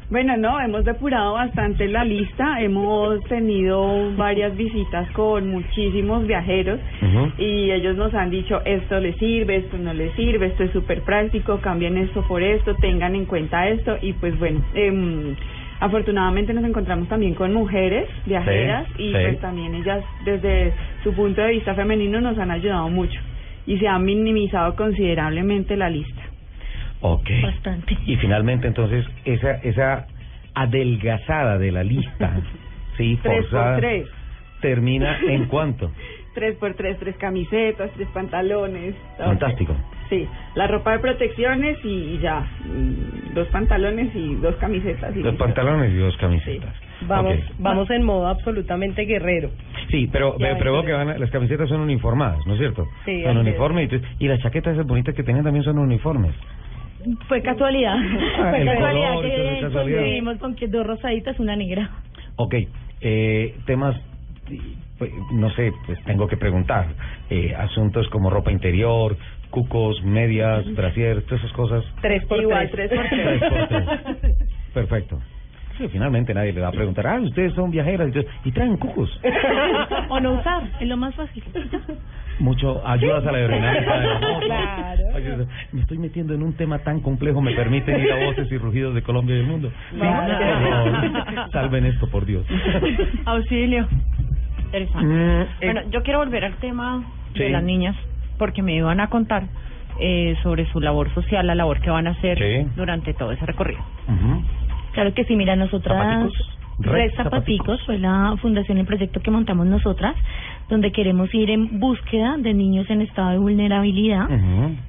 Bueno, 0.10 0.38
no, 0.38 0.60
hemos 0.60 0.86
depurado 0.86 1.34
bastante 1.34 1.88
la 1.88 2.04
lista, 2.04 2.62
hemos 2.62 3.24
tenido 3.24 4.12
varias 4.16 4.56
visitas 4.56 5.10
con 5.12 5.50
muchísimos 5.50 6.28
viajeros 6.28 6.80
y 7.38 7.72
ellos 7.72 7.96
nos 7.98 8.14
han 8.14 8.30
dicho 8.30 8.62
esto 8.66 9.00
les 9.00 9.16
sirve, 9.18 9.56
esto 9.58 9.78
no 9.78 9.94
les 9.94 10.14
sirve, 10.14 10.48
esto 10.48 10.64
es 10.64 10.72
súper 10.72 11.02
práctico, 11.02 11.58
cambien 11.62 11.98
esto 11.98 12.22
por 12.28 12.44
esto, 12.44 12.76
tengan 12.76 13.16
en 13.16 13.26
cuenta 13.26 13.68
esto 13.70 13.98
y 14.02 14.14
pues 14.14 14.38
bueno, 14.38 14.62
em, 14.76 15.36
afortunadamente 15.80 16.54
nos 16.54 16.66
encontramos 16.66 17.08
también 17.08 17.34
con 17.34 17.54
mujeres 17.54 18.08
viajeras 18.26 18.86
Sí, 18.98 19.04
y 19.04 19.08
sí. 19.08 19.14
pues 19.14 19.40
también 19.40 19.74
ellas 19.74 20.04
desde 20.26 20.74
su 21.04 21.14
punto 21.14 21.42
de 21.42 21.52
vista 21.52 21.74
femenino 21.76 22.22
nos 22.22 22.38
han 22.38 22.52
ayudado 22.52 22.88
mucho 22.90 23.20
y 23.66 23.78
se 23.80 23.88
ha 23.88 23.98
minimizado 23.98 24.76
considerablemente 24.76 25.76
la 25.78 25.90
lista. 25.90 26.23
Ok. 27.06 27.30
Bastante. 27.44 27.98
Y 28.06 28.16
finalmente, 28.16 28.66
entonces, 28.68 29.06
esa 29.26 29.52
esa 29.64 30.08
adelgazada 30.56 31.58
de 31.58 31.72
la 31.72 31.84
lista, 31.84 32.34
sí, 32.98 33.20
Tres 33.22 33.46
por 33.48 33.76
tres. 33.78 34.10
termina 34.62 35.20
en 35.28 35.46
cuánto? 35.46 35.92
Tres 36.34 36.56
por 36.58 36.74
tres, 36.74 36.98
tres 36.98 37.16
camisetas, 37.18 37.92
tres 37.96 38.08
pantalones. 38.12 38.96
todo. 39.18 39.28
Fantástico. 39.28 39.76
Sí, 40.10 40.28
la 40.56 40.66
ropa 40.66 40.94
de 40.94 41.00
protecciones 41.00 41.78
y, 41.84 41.90
y 42.16 42.20
ya, 42.20 42.40
mm, 42.66 43.34
dos 43.36 43.48
pantalones 43.50 44.16
y 44.16 44.36
dos 44.36 44.56
camisetas. 44.56 45.16
Y 45.16 45.22
Dos 45.22 45.36
pantalones 45.36 45.92
y 45.92 45.98
dos 45.98 46.16
camisetas. 46.18 46.74
Vamos, 47.08 47.36
vamos 47.60 47.90
en 47.92 48.04
modo 48.04 48.28
absolutamente 48.28 49.04
guerrero. 49.04 49.52
Sí, 49.92 50.10
pero, 50.12 50.36
Ya, 50.40 50.56
pero, 50.58 50.74
veo 50.74 50.84
que 50.86 50.94
van 50.94 51.10
a- 51.10 51.18
las 51.20 51.30
camisetas 51.30 51.70
son 51.70 51.82
uniformadas, 51.82 52.40
¿no 52.48 52.54
es 52.54 52.60
cierto? 52.60 52.88
Sí, 53.06 53.22
son 53.24 53.38
uniformes 53.38 53.90
y, 54.20 54.26
y 54.26 54.28
las 54.28 54.40
chaquetas 54.40 54.74
esas 54.74 54.88
bonitas 54.88 55.14
que 55.14 55.24
tienen 55.24 55.44
también 55.44 55.64
son 55.64 55.78
uniformes. 55.78 56.34
Fue 57.28 57.42
casualidad. 57.42 57.96
Ah, 57.98 58.48
Fue 58.50 58.62
el 58.62 58.66
casualidad 58.68 59.10
color, 59.16 59.26
que 59.26 59.60
casualidad. 59.62 60.00
coincidimos 60.00 60.38
con 60.38 60.56
que 60.56 60.68
dos 60.68 60.86
rosaditas, 60.88 61.40
una 61.40 61.56
negra. 61.56 61.90
Ok, 62.36 62.56
eh, 63.02 63.56
temas, 63.66 63.96
pues, 64.98 65.12
no 65.34 65.50
sé, 65.52 65.72
pues 65.86 66.04
tengo 66.06 66.28
que 66.28 66.38
preguntar. 66.38 66.88
Eh, 67.30 67.54
asuntos 67.56 68.08
como 68.10 68.30
ropa 68.30 68.52
interior, 68.52 69.18
cucos, 69.50 70.04
medias, 70.04 70.66
brasier, 70.74 71.22
todas 71.24 71.44
esas 71.44 71.56
cosas. 71.56 71.84
Tres 72.02 72.26
por 72.26 72.42
Igual, 72.42 72.70
tres. 72.72 72.90
tres 72.90 73.00
por 73.00 73.10
Tres 73.20 73.44
por 73.50 73.68
tres. 73.68 74.38
Perfecto. 74.74 75.20
Sí, 75.78 75.88
finalmente 75.88 76.34
nadie 76.36 76.54
le 76.54 76.62
va 76.62 76.68
a 76.68 76.72
preguntar, 76.72 77.08
ah, 77.08 77.20
ustedes 77.20 77.54
son 77.54 77.72
viajeras 77.72 78.10
y, 78.46 78.52
traen 78.52 78.78
cucos. 78.78 79.10
o 80.10 80.20
no 80.20 80.34
usar, 80.34 80.62
es 80.80 80.88
lo 80.88 80.98
más 80.98 81.16
fácil. 81.16 81.44
Mucho 82.40 82.86
ayudas 82.88 83.26
a 83.26 83.32
la 83.32 83.38
aerodinámica 83.40 84.00
de 84.00 84.08
la. 84.08 84.20
Claro. 84.40 85.04
Oye, 85.16 85.48
Me 85.72 85.82
estoy 85.82 85.98
metiendo 85.98 86.34
en 86.36 86.44
un 86.44 86.54
tema 86.54 86.80
tan 86.80 87.00
complejo, 87.00 87.42
me 87.42 87.54
permiten 87.54 88.00
ir 88.02 88.12
a 88.12 88.26
voces 88.26 88.52
y 88.52 88.58
rugidos 88.58 88.94
de 88.94 89.02
Colombia 89.02 89.36
y 89.36 89.40
del 89.40 89.48
mundo. 89.48 89.72
Salven 91.52 91.86
esto, 91.86 92.08
por 92.10 92.26
Dios. 92.26 92.46
Auxilio. 93.26 93.88
Interesante. 94.66 95.06
Mm, 95.06 95.42
eh, 95.42 95.48
Bueno, 95.62 95.82
yo 95.92 96.04
quiero 96.04 96.20
volver 96.20 96.46
al 96.46 96.56
tema 96.56 97.04
de 97.36 97.50
las 97.50 97.64
niñas, 97.64 97.96
porque 98.38 98.62
me 98.62 98.76
iban 98.76 99.00
a 99.00 99.08
contar 99.08 99.44
eh, 100.00 100.36
sobre 100.42 100.66
su 100.72 100.80
labor 100.80 101.14
social, 101.14 101.46
la 101.46 101.54
labor 101.56 101.80
que 101.82 101.90
van 101.92 102.08
a 102.08 102.12
hacer 102.12 102.38
Sí. 102.40 102.68
durante 102.76 103.14
todo 103.14 103.32
ese 103.32 103.46
recorrido. 103.46 103.82
ujú. 104.08 104.44
Claro 104.94 105.14
que 105.14 105.26
sí, 105.26 105.36
mira, 105.36 105.56
nosotras... 105.56 105.98
Zapaticos. 105.98 106.64
Red 106.80 107.12
Zapaticos. 107.16 107.82
Fue 107.86 107.98
la 108.00 108.36
fundación, 108.42 108.78
el 108.78 108.86
proyecto 108.86 109.20
que 109.22 109.32
montamos 109.32 109.68
nosotras, 109.68 110.16
donde 110.70 110.92
queremos 110.92 111.34
ir 111.34 111.50
en 111.50 111.80
búsqueda 111.80 112.36
de 112.38 112.54
niños 112.54 112.90
en 112.90 113.02
estado 113.02 113.32
de 113.32 113.38
vulnerabilidad, 113.38 114.28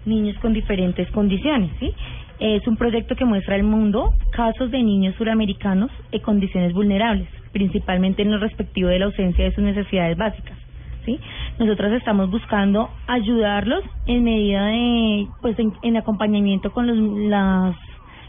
niños 0.04 0.36
con 0.38 0.52
diferentes 0.52 1.10
condiciones, 1.10 1.70
¿sí? 1.78 1.92
Es 2.40 2.66
un 2.66 2.76
proyecto 2.76 3.14
que 3.14 3.24
muestra 3.24 3.54
al 3.54 3.62
mundo 3.62 4.12
casos 4.32 4.70
de 4.70 4.82
niños 4.82 5.14
suramericanos 5.16 5.90
en 6.10 6.20
condiciones 6.20 6.72
vulnerables, 6.72 7.28
principalmente 7.52 8.22
en 8.22 8.32
lo 8.32 8.38
respectivo 8.38 8.88
de 8.88 8.98
la 8.98 9.04
ausencia 9.06 9.44
de 9.44 9.54
sus 9.54 9.62
necesidades 9.62 10.16
básicas, 10.16 10.58
¿sí? 11.04 11.20
Nosotras 11.58 11.92
estamos 11.92 12.30
buscando 12.30 12.90
ayudarlos 13.06 13.84
en 14.06 14.24
medida 14.24 14.66
de, 14.66 15.26
pues, 15.42 15.58
en, 15.58 15.72
en 15.82 15.96
acompañamiento 15.96 16.72
con 16.72 16.86
los, 16.86 16.98
las, 17.28 17.76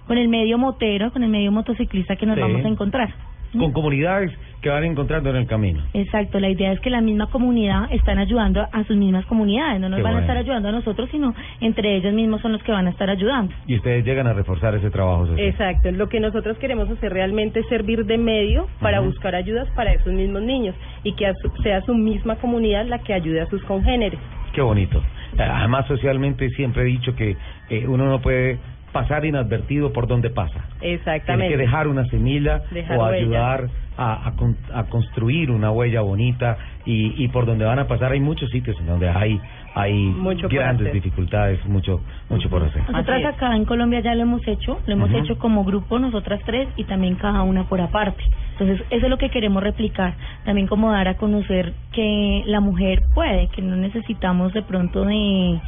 con 0.07 0.17
el 0.17 0.27
medio 0.27 0.57
motero, 0.57 1.11
con 1.11 1.23
el 1.23 1.29
medio 1.29 1.51
motociclista 1.51 2.15
que 2.15 2.25
nos 2.25 2.35
Sí. 2.35 2.41
vamos 2.41 2.63
a 2.65 2.67
encontrar. 2.67 3.13
Con 3.57 3.71
comunidades 3.71 4.31
que 4.61 4.69
van 4.69 4.83
encontrando 4.83 5.29
en 5.29 5.37
el 5.37 5.47
camino. 5.47 5.81
Exacto, 5.93 6.39
la 6.41 6.49
idea 6.49 6.73
es 6.73 6.79
que 6.81 6.89
la 6.89 6.99
misma 6.99 7.27
comunidad 7.27 7.87
están 7.91 8.17
ayudando 8.17 8.67
a 8.69 8.83
sus 8.83 8.97
mismas 8.97 9.25
comunidades, 9.27 9.79
no 9.79 9.87
nos 9.87 9.97
Qué 9.97 10.03
van 10.03 10.17
a 10.17 10.21
estar 10.21 10.35
ayudando 10.35 10.67
a 10.69 10.71
nosotros, 10.73 11.07
sino 11.11 11.33
entre 11.61 11.95
ellos 11.95 12.13
mismos 12.13 12.41
son 12.41 12.51
los 12.51 12.63
que 12.63 12.73
van 12.73 12.87
a 12.87 12.89
estar 12.89 13.09
ayudando. 13.09 13.53
Y 13.67 13.75
ustedes 13.77 14.03
llegan 14.03 14.27
a 14.27 14.33
reforzar 14.33 14.75
ese 14.75 14.89
trabajo 14.89 15.27
social. 15.27 15.47
Exacto, 15.47 15.89
lo 15.91 16.09
que 16.09 16.19
nosotros 16.19 16.57
queremos 16.57 16.89
hacer 16.89 17.13
realmente 17.13 17.61
es 17.61 17.67
servir 17.67 18.05
de 18.05 18.17
medio 18.17 18.67
para 18.81 18.99
buscar 18.99 19.35
ayudas 19.35 19.69
para 19.75 19.93
esos 19.93 20.11
mismos 20.11 20.41
niños 20.41 20.75
y 21.03 21.13
que 21.13 21.31
sea 21.63 21.79
su 21.81 21.93
misma 21.93 22.35
comunidad 22.37 22.85
la 22.87 22.99
que 22.99 23.13
ayude 23.13 23.39
a 23.39 23.45
sus 23.45 23.63
congéneres. 23.63 24.19
Qué 24.51 24.61
bonito. 24.61 25.01
Además, 25.37 25.85
socialmente 25.87 26.49
siempre 26.51 26.83
he 26.83 26.85
dicho 26.85 27.13
que 27.15 27.35
eh, 27.69 27.85
uno 27.87 28.05
no 28.05 28.19
puede 28.21 28.57
pasar 28.99 29.25
inadvertido 29.25 29.91
por 29.91 30.07
donde 30.07 30.29
pasa. 30.29 30.59
Tiene 30.79 30.95
Exactamente. 30.95 31.49
que 31.53 31.57
dejar 31.57 31.87
una 31.87 32.05
semilla 32.05 32.61
Dejar 32.71 32.97
o 32.97 33.05
ayudar 33.05 33.67
a, 33.97 34.27
a, 34.27 34.31
con- 34.35 34.57
a 34.73 34.83
construir 34.85 35.51
una 35.51 35.69
huella 35.69 36.01
bonita 36.01 36.57
y, 36.85 37.23
y 37.23 37.27
por 37.27 37.45
donde 37.45 37.65
van 37.65 37.79
a 37.79 37.87
pasar 37.87 38.13
hay 38.13 38.19
muchos 38.21 38.49
sitios 38.51 38.79
en 38.79 38.87
donde 38.87 39.09
hay 39.09 39.39
hay 39.77 39.93
Mucho 39.93 40.47
grandes 40.47 40.93
dificultades, 40.93 41.59
mucho 41.65 41.99
mucho 42.29 42.49
por 42.49 42.63
hacer. 42.63 42.81
Nosotras 42.89 43.25
acá 43.25 43.53
en 43.57 43.65
Colombia 43.65 43.99
ya 43.99 44.15
lo 44.15 44.21
hemos 44.21 44.47
hecho, 44.47 44.79
lo 44.87 44.93
hemos 44.93 45.11
hecho 45.11 45.37
como 45.37 45.65
grupo, 45.65 45.99
nosotras 45.99 46.39
tres, 46.45 46.69
y 46.77 46.85
también 46.85 47.15
cada 47.15 47.43
una 47.43 47.65
por 47.65 47.81
aparte. 47.81 48.23
Entonces, 48.53 48.79
eso 48.89 49.05
es 49.05 49.09
lo 49.09 49.17
que 49.17 49.29
queremos 49.29 49.61
replicar, 49.61 50.13
también 50.45 50.67
como 50.67 50.93
dar 50.93 51.09
a 51.09 51.15
conocer 51.15 51.73
que 51.91 52.43
la 52.45 52.61
mujer 52.61 53.01
puede, 53.13 53.49
que 53.49 53.61
no 53.61 53.75
necesitamos 53.75 54.53
de 54.53 54.61
pronto 54.61 55.03
de 55.03 55.59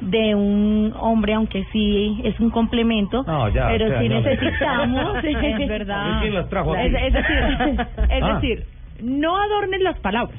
de 0.00 0.34
un 0.34 0.94
hombre, 0.98 1.34
aunque 1.34 1.64
sí 1.72 2.20
es 2.24 2.38
un 2.40 2.50
complemento, 2.50 3.22
No, 3.24 3.48
ya, 3.50 3.68
pero 3.68 3.86
o 3.86 3.88
sea, 3.88 4.00
sí 4.00 4.08
necesitamos. 4.08 5.24
Es 5.24 5.68
verdad. 5.68 6.24
Es, 6.24 6.94
es 6.94 7.12
decir, 7.12 7.36
es 8.10 8.22
Ah. 8.22 8.34
decir, 8.34 8.64
no 9.02 9.36
adornes 9.36 9.80
las 9.82 9.98
palabras. 10.00 10.34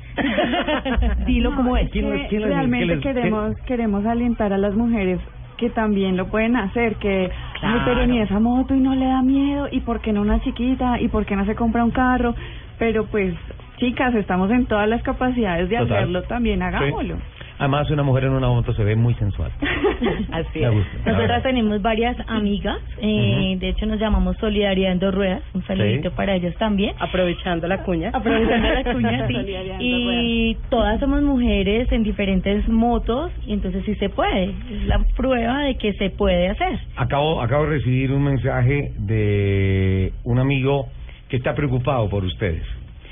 Dilo 1.25 1.55
como 1.55 1.77
es. 1.77 1.89
¿Quién 1.91 2.09
les- 2.09 2.21
que 2.23 2.27
quién 2.37 2.43
realmente 2.43 2.85
les- 2.95 2.99
queremos 3.01 3.55
queremos 3.65 4.05
alentar 4.05 4.53
a 4.53 4.57
las 4.57 4.75
mujeres 4.75 5.19
que 5.57 5.69
también 5.69 6.17
lo 6.17 6.27
pueden 6.27 6.55
hacer, 6.55 6.95
que 6.95 7.29
ay, 7.61 7.79
pero 7.85 8.05
ni 8.07 8.19
esa 8.19 8.39
moto 8.39 8.73
y 8.73 8.79
no 8.79 8.95
le 8.95 9.05
da 9.05 9.21
miedo 9.21 9.67
y 9.71 9.81
por 9.81 9.99
qué 10.01 10.11
no 10.11 10.21
una 10.21 10.39
chiquita 10.41 10.99
y 10.99 11.07
por 11.07 11.25
qué 11.25 11.35
no 11.35 11.45
se 11.45 11.53
compra 11.55 11.83
un 11.83 11.91
carro, 11.91 12.33
pero 12.79 13.05
pues 13.05 13.35
chicas, 13.77 14.13
estamos 14.15 14.49
en 14.51 14.65
todas 14.65 14.87
las 14.89 15.03
capacidades 15.03 15.69
de 15.69 15.77
Total. 15.77 15.97
hacerlo, 15.97 16.23
también 16.23 16.63
hagámoslo. 16.63 17.15
Sí. 17.15 17.21
Además, 17.61 17.89
una 17.91 18.01
mujer 18.03 18.23
en 18.23 18.31
una 18.31 18.47
moto 18.47 18.73
se 18.73 18.83
ve 18.83 18.95
muy 18.95 19.13
sensual. 19.15 19.51
Así 20.31 20.63
es. 20.63 20.71
Nosotras 21.05 21.43
tenemos 21.43 21.79
varias 21.81 22.17
amigas, 22.27 22.79
eh, 22.99 23.55
de 23.59 23.69
hecho 23.69 23.85
nos 23.85 23.99
llamamos 23.99 24.35
Solidaridad 24.37 24.91
en 24.93 24.99
dos 24.99 25.13
ruedas, 25.13 25.43
un 25.53 25.63
saludito 25.65 26.09
Sí. 26.09 26.15
para 26.15 26.33
ellas 26.35 26.55
también. 26.57 26.95
Aprovechando 26.99 27.67
la 27.67 27.83
cuña. 27.83 28.09
aprovechando 28.13 28.67
la 28.67 28.83
cuña, 28.93 29.27
sí. 29.27 29.35
Y 29.79 30.57
todas 30.69 30.99
somos 30.99 31.21
mujeres 31.21 31.91
en 31.91 32.01
diferentes 32.03 32.67
motos 32.67 33.31
y 33.45 33.53
entonces 33.53 33.83
sí 33.85 33.93
se 33.95 34.09
puede. 34.09 34.45
Es 34.45 34.87
la 34.87 34.99
prueba 35.15 35.61
de 35.61 35.75
que 35.77 35.93
se 35.93 36.09
puede 36.09 36.49
hacer. 36.49 36.79
Acabo, 36.95 37.41
acabo 37.43 37.65
de 37.65 37.69
recibir 37.77 38.11
un 38.11 38.23
mensaje 38.23 38.91
de 38.97 40.13
un 40.23 40.39
amigo 40.39 40.87
que 41.29 41.37
está 41.37 41.53
preocupado 41.53 42.09
por 42.09 42.23
ustedes. 42.25 42.63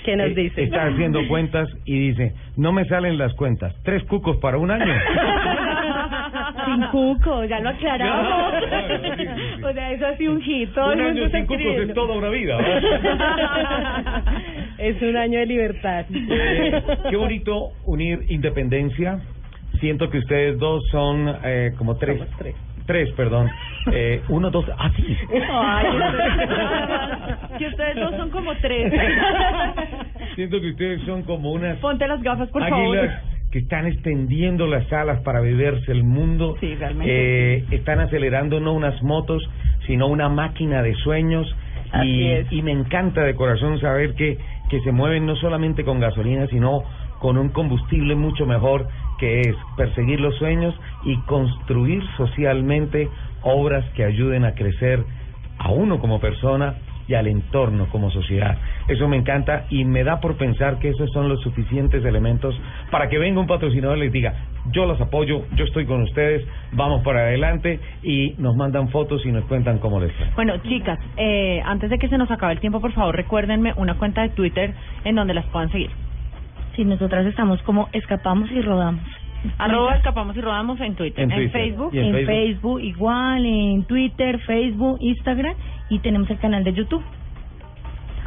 ¿Qué 0.10 0.16
nos 0.16 0.32
Eh, 0.32 0.34
dice? 0.34 0.64
Está 0.64 0.88
haciendo 0.88 1.20
cuentas 1.28 1.70
y 1.86 2.10
dice, 2.10 2.34
no 2.58 2.72
me 2.72 2.84
salen 2.86 3.20
las 3.20 3.32
cuentas. 3.36 3.76
Tres 3.84 4.04
cucos 4.06 4.38
para 4.38 4.58
un 4.58 4.72
año. 4.72 4.92
Sin 6.66 6.82
cuco, 6.88 7.44
ya 7.44 7.60
lo 7.60 7.70
aclaramos. 7.70 8.54
O 9.70 9.72
sea, 9.72 9.92
eso 9.92 10.08
ha 10.08 10.18
sido 10.18 10.32
un 10.32 10.42
hit. 10.42 10.74
Todo 10.74 10.94
un 10.94 11.02
año 11.02 11.30
sin 11.30 11.46
cucos 11.46 11.62
es 11.62 11.94
toda 11.94 12.16
una 12.16 12.30
vida. 12.30 12.58
es 14.80 15.00
un 15.00 15.16
año 15.16 15.38
de 15.40 15.46
libertad. 15.46 16.06
Eh, 16.12 16.82
qué 17.08 17.16
bonito 17.16 17.70
unir 17.86 18.22
independencia. 18.30 19.20
Siento 19.80 20.10
que 20.10 20.18
ustedes 20.18 20.58
dos 20.58 20.82
son 20.90 21.32
eh, 21.44 21.74
como 21.78 21.98
tres. 21.98 22.18
Somos 22.18 22.36
tres. 22.40 22.56
Tres, 22.88 23.12
perdón. 23.12 23.48
Eh, 23.94 24.22
uno, 24.30 24.50
dos. 24.50 24.66
Ah, 24.76 24.90
sí. 24.96 25.16
Ay, 25.48 25.86
que 27.60 27.68
ustedes 27.68 27.96
dos 27.98 28.16
son 28.16 28.32
como 28.32 28.56
tres. 28.56 28.92
Siento 30.40 30.62
que 30.62 30.70
ustedes 30.70 31.02
son 31.02 31.24
como 31.24 31.52
unas 31.52 31.78
Ponte 31.80 32.08
las 32.08 32.24
gafas, 32.24 32.48
por 32.48 32.64
águilas 32.64 33.08
favor. 33.10 33.50
que 33.52 33.60
están 33.60 33.86
extendiendo 33.88 34.68
las 34.68 34.90
alas 34.94 35.20
para 35.20 35.42
beberse 35.42 35.92
el 35.92 36.06
mundo. 36.06 36.56
Sí, 36.62 36.76
realmente 36.76 37.12
Eh, 37.58 37.66
Están 37.72 38.00
acelerando 38.00 38.62
no 38.62 38.72
unas 38.72 39.04
motos, 39.04 39.44
sino 39.86 40.08
una 40.08 40.30
máquina 40.30 40.82
de 40.82 40.94
sueños. 40.96 41.54
Así 41.92 42.08
y, 42.08 42.28
es. 42.32 42.52
y 42.54 42.62
me 42.62 42.72
encanta 42.72 43.24
de 43.24 43.36
corazón 43.36 43.82
saber 43.82 44.14
que, 44.16 44.38
que 44.70 44.80
se 44.80 44.94
mueven 44.94 45.26
no 45.26 45.36
solamente 45.36 45.84
con 45.84 46.00
gasolina, 46.00 46.48
sino 46.48 46.84
con 47.20 47.38
un 47.38 47.50
combustible 47.50 48.16
mucho 48.16 48.46
mejor, 48.46 48.88
que 49.20 49.42
es 49.42 49.56
perseguir 49.76 50.22
los 50.22 50.38
sueños 50.38 50.74
y 51.04 51.18
construir 51.24 52.02
socialmente 52.16 53.10
obras 53.42 53.84
que 53.94 54.06
ayuden 54.06 54.46
a 54.46 54.54
crecer 54.54 55.04
a 55.58 55.70
uno 55.72 56.00
como 56.00 56.22
persona 56.22 56.76
y 57.10 57.16
al 57.16 57.28
entorno 57.28 57.88
como 57.90 58.10
sociedad. 58.12 58.58
Eso 58.90 59.08
me 59.08 59.18
encanta 59.18 59.66
y 59.70 59.86
me 59.86 60.04
da 60.04 60.20
por 60.20 60.36
pensar 60.36 60.80
que 60.80 60.90
esos 60.90 61.12
son 61.12 61.30
los 61.30 61.40
suficientes 61.42 62.04
elementos 62.04 62.60
para 62.90 63.08
que 63.08 63.20
venga 63.20 63.40
un 63.40 63.48
patrocinador 63.48 63.98
y 63.98 64.02
les 64.02 64.12
diga, 64.12 64.34
yo 64.72 64.86
los 64.86 65.00
apoyo, 65.00 65.46
yo 65.56 65.66
estoy 65.66 65.86
con 65.86 66.02
ustedes, 66.02 66.46
vamos 66.72 67.04
para 67.04 67.20
adelante 67.22 67.80
y 68.04 68.34
nos 68.40 68.56
mandan 68.56 68.90
fotos 68.90 69.26
y 69.26 69.32
nos 69.32 69.46
cuentan 69.46 69.78
cómo 69.78 70.00
les 70.00 70.12
fue. 70.14 70.28
Bueno, 70.36 70.58
chicas, 70.64 71.00
eh, 71.18 71.62
antes 71.66 71.90
de 71.92 72.00
que 72.00 72.10
se 72.10 72.18
nos 72.18 72.30
acabe 72.32 72.54
el 72.54 72.60
tiempo, 72.60 72.82
por 72.82 72.92
favor, 72.92 73.16
recuérdenme 73.16 73.74
una 73.78 73.96
cuenta 73.98 74.24
de 74.24 74.30
Twitter 74.30 74.74
en 75.06 75.16
donde 75.16 75.34
las 75.34 75.46
puedan 75.46 75.72
seguir. 75.72 75.92
Sí, 76.76 76.84
nosotras 76.84 77.26
estamos 77.26 77.62
como 77.64 77.90
escapamos 77.94 78.52
y 78.52 78.62
rodamos. 78.62 79.04
Arroba 79.58 79.96
escapamos 79.96 80.36
y 80.36 80.42
rodamos 80.42 80.82
en 80.82 80.96
Twitter. 80.96 81.24
En 81.24 81.32
En, 81.32 81.38
Twitter. 81.38 81.52
Facebook. 81.52 81.94
En 81.94 82.06
en 82.06 82.14
Facebook. 82.14 82.26
Facebook. 82.26 82.82
igual, 82.82 83.46
en 83.46 83.84
Twitter, 83.84 84.40
Facebook, 84.40 84.98
Instagram 85.00 85.54
y 85.90 86.00
tenemos 86.00 86.30
el 86.30 86.40
canal 86.40 86.64
de 86.64 86.74
YouTube. 86.74 87.04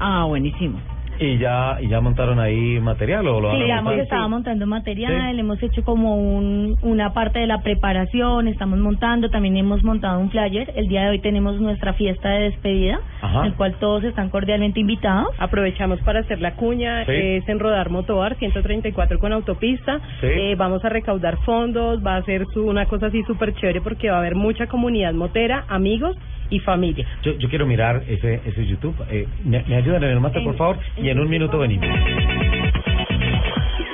Ah, 0.05 0.25
buenísimo. 0.27 0.81
¿Y 1.21 1.39
ya, 1.39 1.77
y 1.81 1.87
ya 1.89 2.01
montaron 2.01 2.41
ahí 2.41 2.81
material 2.81 3.29
o 3.29 3.41
lo 3.41 3.49
van 3.49 3.57
Sí, 3.59 3.63
a 3.65 3.67
ya 3.69 3.75
hemos 3.75 3.85
montar? 3.85 4.03
estado 4.03 4.29
montando 4.29 4.67
material, 4.67 5.35
Sí. 5.35 5.41
hemos 5.41 5.63
hecho 5.63 5.85
como 5.85 6.17
un, 6.17 6.77
una 6.83 7.13
parte 7.13 7.39
de 7.39 7.47
la 7.47 7.59
preparación, 7.61 8.49
estamos 8.49 8.81
montando, 8.81 9.29
también 9.29 9.57
hemos 9.57 9.85
montado 9.85 10.19
un 10.19 10.31
flyer. 10.31 10.73
El 10.75 10.89
día 10.89 11.03
de 11.05 11.11
hoy 11.11 11.19
tenemos 11.21 11.61
nuestra 11.61 11.93
fiesta 11.93 12.31
de 12.31 12.45
despedida, 12.45 12.99
Ajá. 13.21 13.41
en 13.41 13.47
el 13.47 13.55
cual 13.55 13.75
todos 13.79 14.03
están 14.03 14.31
cordialmente 14.31 14.81
invitados. 14.81 15.29
Aprovechamos 15.39 16.01
para 16.01 16.21
hacer 16.21 16.41
la 16.41 16.55
cuña, 16.57 17.05
Sí. 17.05 17.13
es 17.15 17.49
en 17.49 17.61
Rodar 17.61 17.91
Motobar 17.91 18.35
134 18.37 19.21
con 19.21 19.33
autopista. 19.33 20.01
Sí. 20.23 20.27
Eh, 20.27 20.55
vamos 20.57 20.85
a 20.85 20.89
recaudar 20.89 21.37
fondos, 21.45 22.05
va 22.05 22.17
a 22.17 22.23
ser 22.25 22.47
su- 22.53 22.65
una 22.67 22.87
cosa 22.87 23.07
así 23.09 23.23
súper 23.25 23.55
chévere 23.55 23.81
porque 23.81 24.09
va 24.11 24.17
a 24.17 24.21
haber 24.21 24.35
mucha 24.35 24.67
comunidad 24.67 25.13
motera, 25.13 25.67
amigos 25.69 26.17
y 26.53 26.61
familia. 26.61 27.07
Yo, 27.23 27.33
yo 27.39 27.49
quiero 27.49 27.67
mirar 27.67 28.03
ese, 28.07 28.41
ese 28.45 28.67
YouTube. 28.67 28.95
Eh, 29.11 29.27
¿me, 29.45 29.63
me 29.67 29.77
ayudan 29.77 30.05
en 30.05 30.11
el 30.11 30.21
máster, 30.21 30.45
por 30.45 30.57
favor? 30.57 30.79
Y 30.97 31.09
en 31.09 31.19
un 31.19 31.29
minuto 31.29 31.59
venimos. 31.59 31.89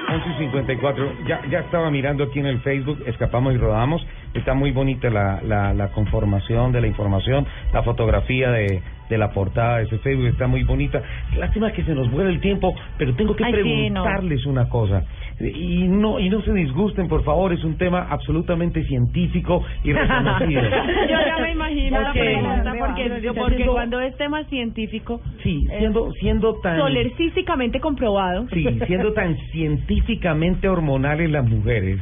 11.54, 0.09 1.27
ya, 1.27 1.41
ya 1.51 1.61
estaba 1.61 1.91
mirando 1.91 2.25
aquí 2.25 2.39
en 2.39 2.47
el 2.47 2.61
Facebook, 2.61 3.03
escapamos 3.07 3.55
y 3.55 3.59
rodamos, 3.59 4.05
está 4.35 4.55
muy 4.55 4.71
bonita 4.73 5.11
la, 5.11 5.41
la, 5.43 5.75
la 5.75 5.89
conformación 5.89 6.73
de 6.73 6.81
la 6.81 6.87
información, 6.87 7.47
la 7.73 7.83
fotografía 7.83 8.51
de, 8.51 8.83
de 9.09 9.19
la 9.19 9.31
portada 9.31 9.79
de 9.79 9.85
ese 9.85 9.99
Facebook 9.99 10.27
está 10.29 10.47
muy 10.47 10.63
bonita. 10.65 11.03
Lástima 11.37 11.73
que 11.73 11.83
se 11.85 11.95
nos 11.95 12.11
vuelve 12.11 12.33
el 12.33 12.41
tiempo, 12.41 12.75
pero 12.99 13.15
tengo 13.15 13.35
que 13.35 13.45
Ay, 13.45 13.53
sí, 13.63 13.91
no. 13.91 14.03
preguntarles 14.03 14.47
una 14.47 14.69
cosa. 14.69 15.05
Y 15.41 15.87
no, 15.87 16.19
y 16.19 16.29
no 16.29 16.43
se 16.43 16.53
disgusten, 16.53 17.07
por 17.09 17.23
favor, 17.23 17.53
es 17.53 17.63
un 17.65 17.77
tema 17.79 18.09
absolutamente 18.11 18.83
científico 18.85 19.65
y 19.85 19.93
reconocido. 19.93 20.63
Yo 21.09 21.17
ya 21.27 21.39
me 21.41 21.53
imagino 21.53 22.01
la 22.01 22.13
pregunta, 22.13 22.75
porque, 22.79 23.21
Yo- 23.23 23.35
porque 23.35 23.55
siendo- 23.57 23.73
cuando 23.73 24.01
es 24.01 24.17
tema 24.17 24.43
científico, 24.45 25.21
Sí, 25.43 25.67
siendo, 25.79 26.11
siendo 26.15 26.55
tan... 26.61 26.79
solercísticamente 26.79 27.79
comprobado, 27.81 28.47
Sí, 28.53 28.67
siendo 28.87 29.13
tan 29.13 29.37
científicamente 29.53 30.69
hormonales 30.69 31.31
las 31.31 31.49
mujeres, 31.49 32.01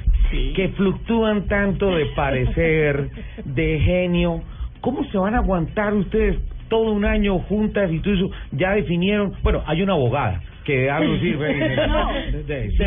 que 0.55 0.69
fluctúan 0.71 1.47
tanto 1.47 1.95
de 1.95 2.07
parecer, 2.17 3.11
de 3.45 3.81
genio, 3.81 4.41
¿cómo 4.81 5.05
se 5.05 5.19
van 5.19 5.35
a 5.35 5.39
aguantar 5.39 5.95
ustedes 5.95 6.39
todo 6.69 6.93
un 6.93 7.05
año 7.05 7.39
juntas 7.41 7.91
y 7.91 8.01
todo 8.01 8.15
eso? 8.15 8.31
Ya 8.53 8.73
definieron, 8.73 9.33
bueno, 9.43 9.63
hay 9.67 9.83
una 9.83 9.95
abogada 9.95 10.41
que 10.67 10.91
algo 10.91 11.17
sirve. 11.21 11.77
No, 11.87 12.11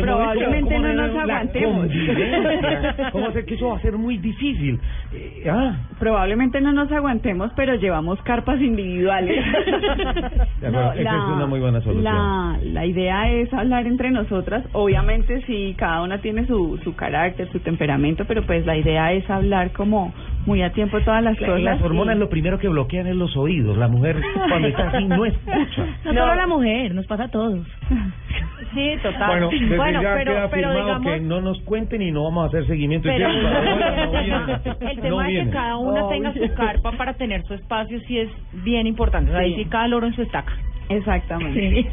probablemente 0.00 0.78
no 0.78 0.92
nos 0.92 1.14
la 1.14 1.22
aguantemos. 1.22 1.88
¿Cómo 3.12 3.26
hacer 3.28 3.44
que 3.46 3.54
eso 3.54 3.68
va 3.68 3.78
a 3.78 3.80
ser 3.80 3.96
muy 3.96 4.18
difícil? 4.18 4.78
Eh, 5.12 5.48
ah, 5.50 5.76
Probablemente 5.98 6.60
no 6.60 6.72
nos 6.72 6.92
aguantemos, 6.92 7.50
pero 7.56 7.74
llevamos 7.74 8.20
carpas 8.22 8.60
individuales. 8.60 9.44
De 10.60 10.66
acuerdo, 10.66 10.92
esa 10.92 11.16
es 11.16 11.24
una 11.34 11.46
muy 11.46 11.60
buena 11.60 11.80
solución. 11.80 12.04
La, 12.04 12.58
la 12.62 12.86
idea 12.86 13.30
es 13.32 13.52
hablar 13.52 13.86
entre 13.86 14.10
nosotras. 14.10 14.64
Obviamente, 14.72 15.42
sí, 15.46 15.74
cada 15.76 16.02
una 16.02 16.18
tiene 16.20 16.46
su, 16.46 16.78
su 16.84 16.94
carácter, 16.94 17.50
su 17.50 17.60
temperamento, 17.60 18.24
pero 18.28 18.44
pues 18.44 18.66
la 18.66 18.76
idea 18.76 19.12
es 19.12 19.28
hablar 19.30 19.72
como 19.72 20.12
muy 20.46 20.62
a 20.62 20.72
tiempo 20.72 20.98
todas 21.02 21.22
las 21.22 21.38
la- 21.40 21.46
cosas. 21.46 21.62
las 21.62 21.82
hormonas 21.82 22.16
y- 22.16 22.18
lo 22.18 22.28
primero 22.28 22.58
que 22.58 22.68
bloquean 22.68 23.06
es 23.06 23.14
los 23.16 23.36
oídos. 23.36 23.76
La 23.76 23.88
mujer 23.88 24.20
cuando 24.48 24.68
está 24.68 24.88
así 24.88 25.04
no 25.04 25.24
escucha. 25.24 25.86
No, 26.04 26.12
solo 26.22 26.34
la 26.34 26.46
mujer, 26.46 26.94
nos 26.94 27.06
pasa 27.06 27.24
a 27.24 27.28
todos. 27.28 27.66
sí, 28.74 28.94
total. 29.02 29.28
Bueno, 29.28 29.48
desde 29.50 29.76
Bueno, 29.76 30.02
ya 30.02 30.14
pero, 30.14 30.32
queda 30.32 30.50
pero 30.50 30.70
digamos, 30.74 31.02
que 31.12 31.20
no 31.20 31.40
nos 31.40 31.60
cuenten 31.62 32.02
y 32.02 32.10
no 32.10 32.24
vamos 32.24 32.44
a 32.44 32.48
hacer 32.48 32.66
seguimiento. 32.66 33.08
Y 33.08 33.12
pero 33.12 33.26
abuela, 33.28 34.40
no 34.46 34.54
el 34.90 34.96
tema, 35.00 35.08
No 35.10 35.18
de 35.18 35.24
que 35.26 35.30
viene. 35.32 35.50
cada 35.50 35.76
una 35.76 36.08
tenga 36.08 36.32
su 36.32 36.54
carpa 36.54 36.92
para 36.92 37.14
tener 37.14 37.42
su 37.44 37.54
espacio 37.54 38.00
sí 38.06 38.18
es 38.18 38.28
bien 38.64 38.86
importante. 38.86 39.30
O 39.30 39.34
sea, 39.34 39.42
ahí 39.42 39.54
Sí. 39.54 39.64
sí 39.64 39.68
cada 39.70 39.88
loro 39.88 40.06
en 40.06 40.14
su 40.14 40.22
estaca. 40.22 40.52
Exactamente. 40.88 41.86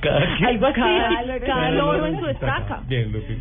Cada 0.00 0.36
quien- 0.36 0.48
Algo 0.48 0.66
así, 0.66 0.80
Cada- 0.80 1.40
cada 1.40 1.70
loro 1.70 2.06
en 2.06 2.20
su 2.20 2.26
estaca. 2.28 2.80
Bien, 2.86 3.10
Lucy. 3.12 3.36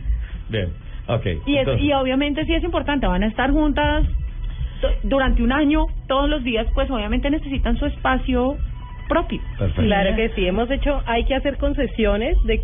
Bien. 0.49 0.69
Ok. 1.07 1.25
Y, 1.45 1.57
es, 1.57 1.67
y 1.81 1.91
obviamente 1.93 2.45
sí 2.45 2.53
es 2.55 2.63
importante, 2.63 3.05
van 3.07 3.23
a 3.23 3.27
estar 3.27 3.51
juntas 3.51 4.05
durante 5.03 5.43
un 5.43 5.51
año, 5.51 5.85
todos 6.07 6.29
los 6.29 6.43
días, 6.43 6.67
pues 6.73 6.89
obviamente 6.89 7.29
necesitan 7.29 7.77
su 7.77 7.85
espacio 7.85 8.57
propio. 9.07 9.41
perfecto. 9.57 9.81
Claro 9.81 10.15
que 10.15 10.29
sí, 10.29 10.45
hemos 10.45 10.69
hecho, 10.71 11.01
hay 11.05 11.25
que 11.25 11.35
hacer 11.35 11.57
concesiones 11.57 12.37
de 12.45 12.61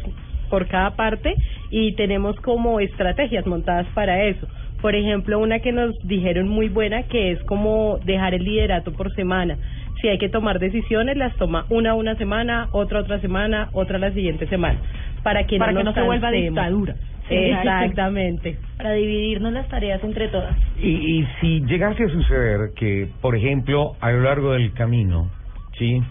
por 0.49 0.67
cada 0.67 0.95
parte 0.95 1.35
y 1.69 1.93
tenemos 1.93 2.35
como 2.37 2.79
estrategias 2.79 3.45
montadas 3.45 3.85
para 3.93 4.23
eso. 4.25 4.47
Por 4.81 4.95
ejemplo, 4.95 5.39
una 5.39 5.59
que 5.59 5.71
nos 5.71 5.95
dijeron 6.07 6.47
muy 6.47 6.69
buena 6.69 7.03
que 7.03 7.31
es 7.31 7.43
como 7.43 7.99
dejar 8.05 8.33
el 8.33 8.43
liderato 8.43 8.93
por 8.93 9.13
semana. 9.13 9.57
Si 10.01 10.07
hay 10.07 10.17
que 10.17 10.29
tomar 10.29 10.59
decisiones, 10.59 11.17
las 11.17 11.35
toma 11.35 11.65
una 11.69 11.93
una 11.93 12.15
semana, 12.15 12.69
otra 12.71 13.01
otra 13.01 13.19
semana, 13.19 13.69
otra 13.73 13.99
la 13.99 14.11
siguiente 14.11 14.47
semana, 14.47 14.79
para 15.23 15.45
que 15.45 15.57
Para 15.57 15.73
no 15.73 15.79
que 15.79 15.83
nos 15.83 15.95
no 15.95 16.01
se 16.01 16.05
vuelva 16.07 16.31
dictadura. 16.31 16.95
Exactamente. 17.29 18.57
Para 18.77 18.93
dividirnos 18.93 19.53
las 19.53 19.67
tareas 19.67 20.03
entre 20.03 20.27
todas. 20.29 20.55
Y, 20.79 21.19
y 21.19 21.27
si 21.39 21.61
llegase 21.61 22.03
a 22.03 22.09
suceder 22.09 22.71
que, 22.75 23.09
por 23.21 23.35
ejemplo, 23.35 23.95
a 24.01 24.11
lo 24.11 24.21
largo 24.21 24.53
del 24.53 24.73
camino, 24.73 25.29
¿sí? 25.77 26.01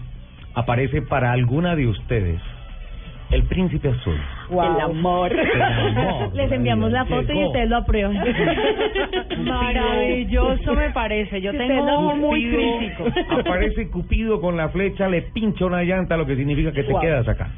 Aparece 0.53 1.01
para 1.01 1.31
alguna 1.31 1.75
de 1.75 1.87
ustedes 1.87 2.41
el 3.31 3.43
príncipe 3.43 3.89
azul. 3.89 4.19
El 4.49 4.81
amor. 4.81 5.31
El 5.31 5.61
amor. 5.61 6.33
Les 6.33 6.51
enviamos 6.51 6.91
la 6.91 7.05
foto 7.05 7.31
y 7.31 7.45
ustedes 7.45 7.69
lo 7.69 7.77
aprueban. 7.77 8.13
Maravilloso 9.43 10.73
me 10.73 10.89
parece. 10.91 11.39
Yo 11.41 11.51
tengo 11.51 11.83
un 11.83 11.89
ojo 11.89 12.15
muy 12.15 12.49
crítico. 12.49 13.05
Aparece 13.39 13.89
Cupido 13.89 14.41
con 14.41 14.57
la 14.57 14.69
flecha, 14.69 15.07
le 15.07 15.21
pincha 15.21 15.65
una 15.65 15.83
llanta, 15.83 16.17
lo 16.17 16.25
que 16.25 16.35
significa 16.35 16.71
que 16.71 16.83
te 16.83 16.93
quedas 16.99 17.27
acá. 17.27 17.51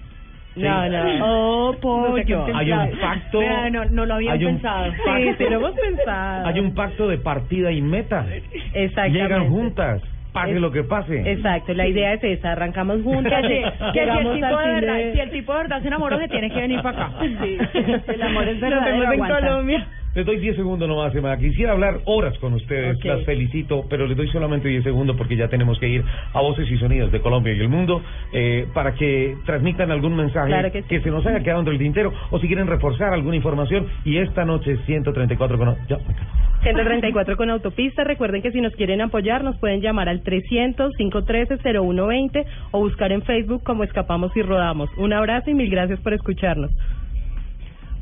No, 0.55 0.89
no. 0.89 1.25
Oh, 1.69 1.73
pollo. 1.79 2.45
Hay 2.55 2.71
un 2.71 2.89
pacto. 2.99 3.41
No, 3.71 3.85
no 3.85 4.05
lo 4.05 4.13
habían 4.15 4.33
hay 4.33 4.45
un 4.45 4.53
pensado. 4.55 4.91
Pacto- 5.05 5.37
sí, 5.37 5.43
lo 5.49 5.55
hemos 5.55 5.71
pensado. 5.79 6.47
Hay 6.47 6.59
un 6.59 6.73
pacto 6.75 7.07
de 7.07 7.17
partida 7.17 7.71
y 7.71 7.81
meta. 7.81 8.25
Exactamente. 8.73 9.19
Llegan 9.19 9.49
juntas, 9.49 10.01
pase 10.33 10.51
Es- 10.55 10.61
lo 10.61 10.71
que 10.71 10.83
pase. 10.83 11.31
Exacto, 11.31 11.73
la 11.73 11.87
idea 11.87 12.13
es 12.13 12.23
esa, 12.23 12.51
arrancamos 12.51 13.01
juntas, 13.01 13.41
Que 13.47 13.47
si, 13.47 13.91
que 13.93 14.03
si 14.03 14.09
el 14.09 14.33
tipo 14.33 14.57
de 14.59 14.67
verdad, 14.73 14.97
si 15.13 15.19
el 15.19 15.29
tipo 15.31 15.51
de 15.53 15.57
verdad 15.59 15.81
se 15.81 15.87
enamoró, 15.87 16.19
se 16.19 16.27
tiene 16.27 16.49
que 16.51 16.59
venir 16.61 16.81
para 16.81 17.05
acá. 17.05 17.11
Sí, 17.21 17.57
el 18.13 18.21
amor 18.21 18.47
es 18.47 18.59
verdadero. 18.59 19.13
en. 19.13 19.19
Colombia. 19.19 19.87
Les 20.13 20.25
doy 20.25 20.39
10 20.39 20.57
segundos 20.57 20.89
nomás, 20.89 21.15
Emma. 21.15 21.37
Quisiera 21.37 21.71
hablar 21.71 22.01
horas 22.03 22.37
con 22.39 22.51
ustedes, 22.53 23.01
las 23.05 23.23
felicito, 23.23 23.85
pero 23.89 24.05
les 24.07 24.17
doy 24.17 24.27
solamente 24.27 24.67
10 24.67 24.83
segundos 24.83 25.15
porque 25.15 25.37
ya 25.37 25.47
tenemos 25.47 25.79
que 25.79 25.87
ir 25.87 26.03
a 26.33 26.41
Voces 26.41 26.69
y 26.69 26.77
Sonidos 26.77 27.13
de 27.13 27.21
Colombia 27.21 27.53
y 27.53 27.59
el 27.59 27.69
mundo 27.69 28.01
eh, 28.33 28.67
para 28.73 28.93
que 28.93 29.37
transmitan 29.45 29.89
algún 29.89 30.17
mensaje 30.17 30.49
Claro 30.49 30.69
que 30.69 30.81
sí. 30.83 30.99
se 30.99 31.09
nos 31.09 31.25
haya 31.25 31.39
quedado 31.39 31.59
entre 31.59 31.75
el 31.75 31.79
tintero 31.79 32.11
o 32.29 32.39
si 32.39 32.47
quieren 32.47 32.67
reforzar 32.67 33.13
alguna 33.13 33.37
información. 33.37 33.87
Y 34.03 34.17
esta 34.17 34.43
noche 34.43 34.75
134 34.85 35.57
con... 35.57 35.77
Ya, 35.87 35.95
me 35.97 36.13
callo. 36.13 36.27
134 36.63 37.37
con 37.37 37.49
autopista. 37.49 38.03
Recuerden 38.03 38.41
que 38.41 38.51
si 38.51 38.59
nos 38.59 38.75
quieren 38.75 38.99
apoyar, 38.99 39.45
nos 39.45 39.57
pueden 39.59 39.79
llamar 39.79 40.09
al 40.09 40.23
300-513-0120 40.23 42.45
o 42.71 42.79
buscar 42.79 43.13
en 43.13 43.21
Facebook 43.21 43.63
como 43.63 43.85
Escapamos 43.85 44.35
y 44.35 44.41
Rodamos. 44.41 44.89
Un 44.97 45.13
abrazo 45.13 45.49
y 45.49 45.53
mil 45.53 45.69
gracias 45.69 46.01
por 46.01 46.13
escucharnos. 46.13 46.69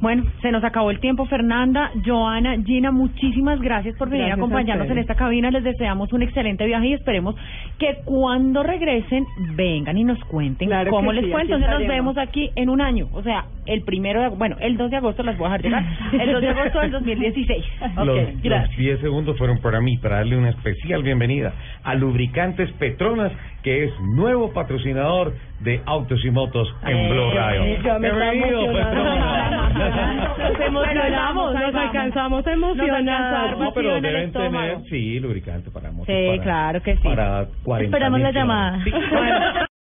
Bueno, 0.01 0.23
se 0.41 0.51
nos 0.51 0.63
acabó 0.63 0.91
el 0.91 0.99
tiempo, 0.99 1.25
Fernanda, 1.25 1.91
Joana, 2.05 2.55
Gina, 2.63 2.91
muchísimas 2.91 3.59
gracias 3.59 3.97
por 3.97 4.09
venir 4.09 4.27
Gracias 4.27 4.39
a 4.39 4.41
a 4.41 4.45
acompañarnos 4.45 4.89
en 4.89 4.97
esta 4.97 5.15
cabina. 5.15 5.51
Les 5.51 5.63
deseamos 5.63 6.13
un 6.13 6.21
excelente 6.21 6.65
viaje 6.65 6.87
y 6.87 6.93
esperemos 6.93 7.35
que 7.77 7.97
cuando 8.05 8.63
regresen 8.63 9.25
vengan 9.55 9.97
y 9.97 10.05
nos 10.05 10.19
cuenten 10.25 10.69
Claro 10.69 10.91
cómo 10.91 11.11
les 11.11 11.25
sí, 11.25 11.31
fue. 11.31 11.41
Entonces 11.41 11.69
nos 11.69 11.87
vemos 11.87 12.17
aquí 12.17 12.49
en 12.55 12.69
un 12.69 12.81
año. 12.81 13.09
O 13.11 13.21
sea, 13.21 13.45
el 13.69 13.83
primero 13.83 14.21
de, 14.21 14.29
bueno, 14.29 14.55
el 14.59 14.77
2 14.77 14.91
de 14.91 14.97
agosto 14.97 15.23
las 15.23 15.37
voy 15.37 15.47
a 15.47 15.57
dejar 15.57 15.61
llegar, 15.63 15.83
el 16.21 16.31
2 16.33 16.41
de 16.41 16.49
agosto 16.49 16.79
del 16.81 16.91
2016. 16.91 17.65
Los, 17.97 18.07
Ok, 18.09 18.15
los 18.33 18.41
gracias. 18.43 18.77
10 18.77 18.99
segundos 19.01 19.37
fueron 19.37 19.59
para 19.59 19.79
mí, 19.81 19.97
para 19.97 20.17
darle 20.17 20.37
una 20.37 20.49
especial 20.49 21.03
bienvenida 21.03 21.53
a 21.83 21.95
Lubricantes 21.95 22.71
Petronas, 22.73 23.31
que 23.63 23.83
es 23.85 23.91
nuevo 24.15 24.53
patrocinador 24.53 25.33
de 25.59 25.81
Autos 25.85 26.23
y 26.23 26.31
Motos 26.31 26.73
en 26.85 26.97
Eh, 26.97 27.09
Blue 27.11 27.31
Radio. 27.33 27.61
Ya 27.83 27.99
me 27.99 28.07
está 28.07 28.31
Bienvenido. 28.31 28.73
Petronas. 28.73 30.37
Nos 30.37 30.59
emocionamos, 30.61 31.53
nos 31.53 31.75
alcanzamos 31.75 32.47
a 32.47 32.51
emocionar. 32.53 33.57
No, 33.57 33.71
pero 33.73 33.99
deben 34.01 34.31
tener, 34.31 34.77
sí, 34.89 35.19
lubricante 35.19 35.69
para 35.71 35.91
motos. 35.91 36.07
Sí, 36.07 36.27
para- 36.27 36.43
claro 36.43 36.81
que 36.81 36.95
sí. 36.95 37.01
Para 37.03 37.47
40 37.63 37.97
Esperamos 37.97 38.19
la 38.21 38.31
llamada. 38.31 38.83
Sí. 38.83 38.91